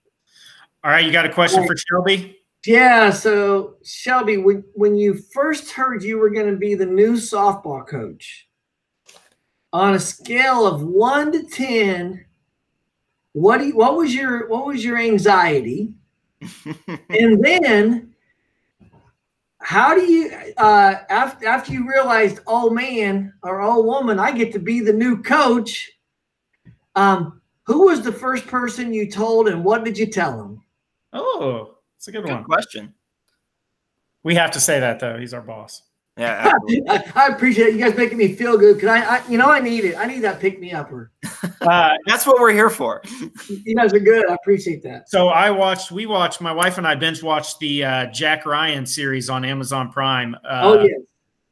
All 0.85 0.91
right, 0.91 1.05
you 1.05 1.11
got 1.11 1.27
a 1.27 1.33
question 1.33 1.67
for 1.67 1.75
Shelby? 1.77 2.39
Yeah. 2.67 3.11
So 3.11 3.77
Shelby, 3.83 4.37
when 4.37 4.63
when 4.75 4.95
you 4.95 5.15
first 5.15 5.73
heard 5.73 6.05
you 6.05 6.19
were 6.19 6.31
going 6.31 6.51
to 6.51 6.57
be 6.57 6.75
the 6.75 6.87
new 6.87 7.15
softball 7.15 7.87
coach, 7.87 8.47
on 9.73 9.95
a 9.95 9.99
scale 9.99 10.67
of 10.67 10.83
one 10.83 11.33
to 11.33 11.43
ten, 11.45 12.27
what 13.33 13.59
do 13.59 13.69
you, 13.69 13.77
what 13.77 13.97
was 13.97 14.15
your 14.15 14.49
what 14.49 14.67
was 14.67 14.85
your 14.85 14.99
anxiety? 14.99 15.95
and 17.09 17.43
then 17.43 18.10
how 19.63 19.95
do 19.95 20.01
you 20.03 20.33
uh 20.57 20.95
after 21.11 21.47
after 21.47 21.73
you 21.73 21.87
realized 21.89 22.41
oh 22.47 22.71
man 22.71 23.33
or 23.43 23.61
oh 23.61 23.83
woman 23.83 24.19
i 24.19 24.33
get 24.33 24.53
to 24.53 24.59
be 24.59 24.81
the 24.81 24.93
new 24.93 25.23
coach 25.23 25.91
um 26.97 27.41
who 27.65 27.85
was 27.87 28.01
the 28.03 28.11
first 28.13 28.47
person 28.47 28.93
you 28.95 29.09
told 29.11 29.49
and 29.49 29.63
what 29.63 29.85
did 29.85 29.99
you 29.99 30.07
tell 30.07 30.37
them 30.37 30.63
Oh, 31.13 31.75
it's 31.97 32.07
a 32.09 32.13
good 32.13 32.23
Good 32.25 32.31
one. 32.33 32.45
question. 32.45 32.95
We 34.23 34.35
have 34.37 34.53
to 34.53 34.61
say 34.61 34.79
that 34.81 35.01
though. 35.01 35.19
He's 35.19 35.35
our 35.35 35.41
boss. 35.41 35.83
Yeah. 36.17 36.53
I, 36.89 37.13
I 37.15 37.27
appreciate 37.29 37.73
you 37.73 37.79
guys 37.79 37.97
making 37.97 38.19
me 38.19 38.35
feel 38.35 38.59
good 38.59 38.75
because 38.77 38.91
I, 38.91 39.17
I 39.17 39.29
you 39.29 39.39
know 39.39 39.49
i 39.49 39.59
need 39.61 39.85
it 39.85 39.97
i 39.97 40.05
need 40.05 40.21
that 40.21 40.39
pick 40.41 40.61
me 40.61 40.73
upper 40.73 41.13
Uh, 41.63 41.91
That's 42.07 42.27
what 42.27 42.41
we're 42.41 42.53
here 42.53 42.71
for. 42.71 43.03
you 43.49 43.77
guys 43.77 43.93
are 43.93 43.99
good 44.01 44.29
i 44.31 44.35
appreciate 44.35 44.83
that 44.83 45.09
so 45.11 45.29
I 45.29 45.51
watched. 45.51 45.93
We 45.93 46.07
watched. 46.07 46.41
My 46.41 46.53
wife 46.53 46.79
and 46.79 46.87
I 46.87 46.95
binge 46.95 47.23
watched 47.23 47.59
the 47.59 47.85
uh, 47.85 48.07
Jack 48.07 48.47
Ryan 48.47 48.87
series 48.87 49.29
on 49.29 49.45
Amazon 49.45 49.93
Prime. 49.93 50.35
Uh, 50.37 50.61
oh 50.65 50.83
yes 50.83 51.01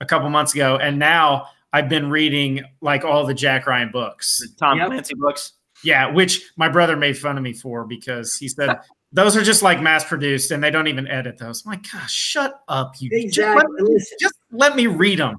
a 0.00 0.06
couple 0.06 0.28
months 0.30 0.54
ago, 0.54 0.76
and 0.76 0.98
now 0.98 1.46
I've 1.72 1.88
been 1.88 2.10
reading 2.10 2.62
like 2.80 3.04
all 3.04 3.26
the 3.26 3.34
Jack 3.34 3.66
Ryan 3.66 3.90
books. 3.90 4.38
The 4.40 4.56
Tom 4.58 4.78
Yep. 4.78 4.86
Clancy 4.88 5.14
books. 5.14 5.52
Yeah, 5.84 6.10
which 6.10 6.50
my 6.56 6.68
brother 6.68 6.96
made 6.96 7.16
fun 7.16 7.36
of 7.36 7.42
me 7.42 7.52
for 7.52 7.84
because 7.84 8.36
he 8.36 8.48
said 8.48 8.78
those 9.12 9.36
are 9.36 9.42
just 9.42 9.62
like 9.62 9.80
mass 9.80 10.04
produced 10.04 10.50
and 10.50 10.62
they 10.62 10.70
don't 10.70 10.88
even 10.88 11.06
edit 11.06 11.38
those. 11.38 11.64
I'm 11.64 11.72
like, 11.72 11.90
gosh, 11.90 12.12
shut 12.12 12.60
up, 12.68 12.94
you. 12.98 13.10
Just 13.10 13.38
let, 13.38 13.48
exactly 13.48 13.82
Listen, 13.82 14.18
just 14.20 14.34
let 14.50 14.76
me 14.76 14.86
read 14.86 15.18
them. 15.18 15.36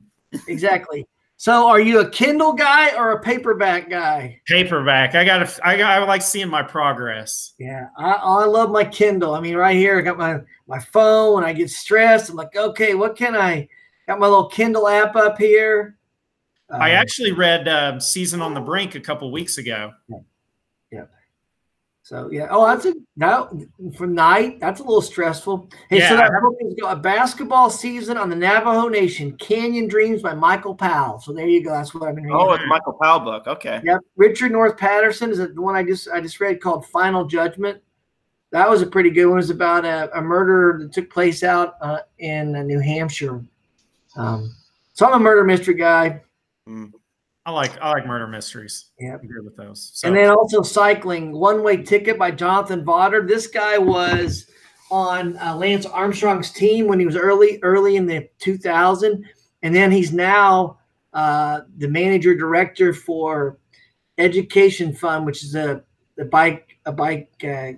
exactly 0.48 1.06
so 1.38 1.68
are 1.68 1.80
you 1.80 2.00
a 2.02 2.10
kindle 2.10 2.54
guy 2.54 2.96
or 2.98 3.12
a 3.14 3.22
paperback 3.22 3.90
guy 3.90 4.40
Paperback. 4.46 5.16
I 5.16 5.24
got. 5.24 5.60
I 5.64 5.78
got. 5.78 5.92
I 6.02 6.04
like 6.06 6.22
seeing 6.22 6.50
my 6.50 6.62
progress. 6.64 7.54
Yeah, 7.60 7.88
I, 7.98 8.12
I 8.12 8.46
love 8.46 8.72
my 8.72 8.84
Kindle. 8.84 9.34
I 9.36 9.40
mean, 9.40 9.56
right 9.56 9.76
here, 9.76 9.98
I 9.98 10.02
got 10.02 10.18
my 10.18 10.40
my 10.68 10.80
phone. 10.80 11.36
When 11.36 11.44
I 11.44 11.54
get 11.54 11.70
stressed, 11.70 12.30
I'm 12.30 12.36
like, 12.36 12.56
okay, 12.56 12.94
what 12.96 13.16
can 13.16 13.36
I? 13.36 13.68
Got 14.08 14.20
my 14.20 14.28
little 14.28 14.50
Kindle 14.50 14.88
app 14.88 15.16
up 15.16 15.38
here. 15.38 15.98
I 16.72 16.92
Um, 16.92 16.98
actually 16.98 17.32
read 17.32 17.68
uh, 17.68 18.00
"Season 18.00 18.42
on 18.42 18.54
the 18.54 18.60
Brink" 18.62 18.96
a 18.96 19.00
couple 19.00 19.32
weeks 19.32 19.58
ago. 19.60 19.92
So 22.10 22.28
yeah. 22.32 22.48
Oh, 22.50 22.66
that's 22.66 22.86
a 22.86 22.96
no 23.18 23.68
for 23.96 24.08
night. 24.08 24.60
That's 24.60 24.80
a 24.80 24.84
little 24.84 25.00
stressful. 25.00 25.70
Hey, 25.92 26.00
so 26.00 26.16
Yeah, 26.16 26.22
I 26.22 26.30
that 26.30 26.56
is 26.60 26.76
a 26.84 26.96
basketball 26.96 27.70
season 27.70 28.18
on 28.18 28.32
the 28.32 28.36
Navajo 28.36 28.88
Nation. 28.88 29.38
Canyon 29.38 29.88
Dreams 29.88 30.24
by 30.24 30.34
Michael 30.34 30.74
Powell. 30.74 31.20
So 31.20 31.34
there 31.34 31.48
you 31.48 31.64
go. 31.64 31.70
That's 31.70 31.94
what 31.94 32.10
I've 32.10 32.16
been 32.16 32.24
reading. 32.24 32.36
Oh, 32.36 32.52
it's 32.54 32.64
Michael 32.68 32.98
Powell 33.00 33.20
book. 33.20 33.46
Okay. 33.46 33.80
Yep. 33.84 34.00
Richard 34.16 34.52
North 34.52 34.76
Patterson 34.76 35.30
is 35.30 35.38
the 35.38 35.62
one 35.62 35.76
I 35.76 35.84
just 35.84 36.10
I 36.10 36.20
just 36.20 36.40
read 36.40 36.60
called 36.60 36.88
Final 36.88 37.26
Judgment. 37.26 37.80
That 38.52 38.68
was 38.68 38.82
a 38.82 38.88
pretty 38.88 39.12
good 39.12 39.28
one. 39.28 39.34
It 39.38 39.42
was 39.42 39.52
about 39.52 39.86
a, 39.86 40.10
a 40.18 40.20
murder 40.20 40.80
that 40.82 40.92
took 40.92 41.12
place 41.12 41.44
out 41.44 41.76
uh, 41.80 42.00
in 42.18 42.56
uh, 42.56 42.64
New 42.64 42.80
Hampshire. 42.80 43.46
Um, 44.16 44.56
so 44.94 45.06
I'm 45.06 45.14
a 45.14 45.20
murder 45.20 45.44
mystery 45.44 45.76
guy, 45.76 46.24
I 47.50 47.52
like. 47.52 47.82
I 47.82 47.90
like 47.94 48.06
murder 48.06 48.28
mysteries. 48.28 48.92
I'm 49.02 49.18
good 49.28 49.44
with 49.44 49.58
those. 49.58 49.90
So, 49.96 50.08
and 50.08 50.16
then 50.16 50.30
also 50.30 50.62
cycling. 50.62 51.32
One 51.32 51.64
Way 51.64 51.78
Ticket 51.78 52.20
by 52.20 52.30
Jonathan 52.30 52.86
Vaughters. 52.86 53.28
This 53.28 53.48
guy 53.48 53.80
was 53.80 54.46
on 54.92 55.36
uh, 55.38 55.56
Lance 55.56 55.88
Armstrong's 55.88 56.52
team 56.52 56.86
when 56.86 57.00
he 57.00 57.08
was 57.08 57.16
early 57.16 57.58
early 57.64 57.96
in 57.96 58.06
the 58.06 58.30
2000, 58.38 59.26
and 59.64 59.76
then 59.76 59.92
he's 59.92 60.14
now 60.14 60.78
uh, 61.14 61.62
the 61.78 61.88
manager 61.88 62.36
director 62.36 62.94
for 62.94 63.58
Education 64.20 64.94
Fund, 64.94 65.26
which 65.26 65.44
is 65.44 65.56
a 65.56 65.84
the 66.18 66.26
bike 66.26 66.78
a 66.86 66.92
bike 66.92 67.32
uh, 67.44 67.72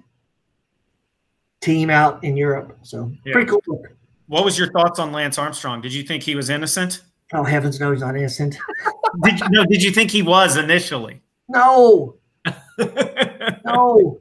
team 1.62 1.90
out 1.90 2.22
in 2.26 2.36
Europe. 2.36 2.78
So 2.82 3.10
Yeah. 3.24 3.32
pretty 3.32 3.50
cool. 3.50 3.86
what 4.28 4.44
was 4.44 4.60
your 4.60 4.70
thoughts 4.74 5.00
on 5.00 5.14
Lance 5.14 5.38
Armstrong? 5.38 5.80
Did 5.80 5.94
you 5.94 6.04
think 6.04 6.24
he 6.24 6.36
was 6.36 6.50
innocent? 6.50 7.04
Oh 7.34 7.44
heavens, 7.44 7.80
no, 7.80 7.92
he's 7.92 8.02
not 8.02 8.16
innocent. 8.18 8.58
Did 9.24 9.40
you, 9.40 9.50
no? 9.50 9.66
Did 9.66 9.84
you 9.84 9.92
think 9.92 10.12
he 10.12 10.22
was 10.22 10.58
initially? 10.58 11.22
No, 11.48 12.16
no. 13.66 14.20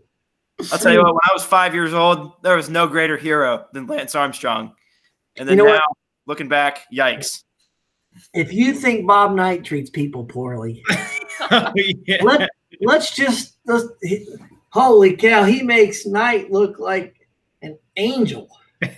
I'll 0.73 0.79
tell 0.79 0.93
you 0.93 0.99
what, 0.99 1.15
when 1.15 1.21
I 1.29 1.33
was 1.33 1.45
five 1.45 1.75
years 1.75 1.95
old, 1.95 2.43
there 2.43 2.57
was 2.57 2.69
no 2.69 2.87
greater 2.87 3.17
hero 3.17 3.67
than 3.73 3.87
Lance 3.87 4.15
Armstrong. 4.15 4.75
And 5.37 5.49
then 5.49 5.57
You 5.57 5.65
know 5.65 5.71
now, 5.71 5.77
what? 5.77 5.97
looking 6.27 6.49
back, 6.49 6.81
yikes. 6.93 7.45
If 8.35 8.53
you 8.53 8.75
think 8.75 9.07
Bob 9.07 9.35
Knight 9.35 9.65
treats 9.65 9.89
people 9.91 10.25
poorly, 10.25 10.83
Yeah. 11.47 12.21
let 12.23 12.51
let's 12.81 13.15
just 13.15 13.57
let's, 13.67 13.87
holy 14.71 15.17
cow 15.17 15.45
he 15.45 15.63
makes 15.63 16.07
knight 16.07 16.51
look 16.51 16.79
like 16.79 17.29
an 17.63 17.79
angel 17.97 18.49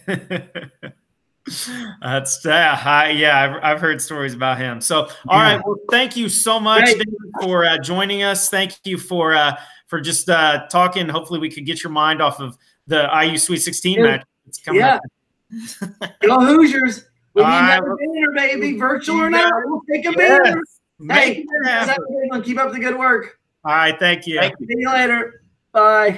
That's 2.01 2.45
yeah, 2.45 2.81
I, 2.85 3.11
yeah. 3.11 3.57
I've, 3.57 3.65
I've 3.77 3.81
heard 3.81 4.01
stories 4.01 4.35
about 4.35 4.59
him. 4.59 4.81
So, 4.81 5.09
all 5.29 5.41
right. 5.41 5.61
Well, 5.65 5.77
thank 5.91 6.17
you 6.17 6.29
so 6.29 6.61
much 6.61 6.85
David, 6.85 7.09
for 7.41 7.65
uh, 7.65 7.79
joining 7.79 8.23
us. 8.23 8.49
Thank 8.49 8.75
you 8.85 8.97
for 8.99 9.35
uh, 9.35 9.57
for 9.89 10.01
just 10.01 10.29
uh, 10.31 10.67
talking. 10.69 11.09
Hopefully, 11.09 11.41
we 11.41 11.51
could 11.51 11.67
get 11.67 11.83
your 11.83 11.93
mind 11.93 12.23
off 12.23 12.39
of 12.41 12.57
the 12.87 13.09
IU 13.25 13.39
Sweet 13.39 13.59
16 13.59 13.99
Yeah. 13.99 14.03
match. 14.05 14.23
It's 14.47 14.61
coming 14.61 14.81
Yeah. 14.81 14.97
up. 14.97 16.19
Go 16.23 16.41
Hoosiers. 16.41 17.05
We 17.35 17.43
need 17.43 17.47
All 17.47 17.51
right. 17.53 17.79
another 17.79 17.97
banner, 17.97 18.33
baby. 18.35 18.79
Virtual 18.79 19.17
or 19.21 19.31
not, 19.31 19.53
we'll 19.65 19.83
take 19.91 20.07
a 20.07 20.13
Yes. 20.17 20.45
banner. 20.45 20.63
Make 20.99 21.17
Hey, 21.19 21.41
it 21.41 21.47
guys, 21.65 21.73
have 21.73 21.89
happen. 21.89 22.05
a 22.05 22.13
good 22.13 22.31
one. 22.31 22.43
Keep 22.43 22.59
up 22.59 22.73
the 22.73 22.79
good 22.79 22.99
work. 22.99 23.39
All 23.65 23.73
right, 23.75 23.99
thank 23.99 24.27
you. 24.27 24.39
Thank 24.39 24.55
you. 24.61 24.67
See 24.67 24.75
you 24.79 24.91
later. 24.93 25.43
Bye. 25.73 26.11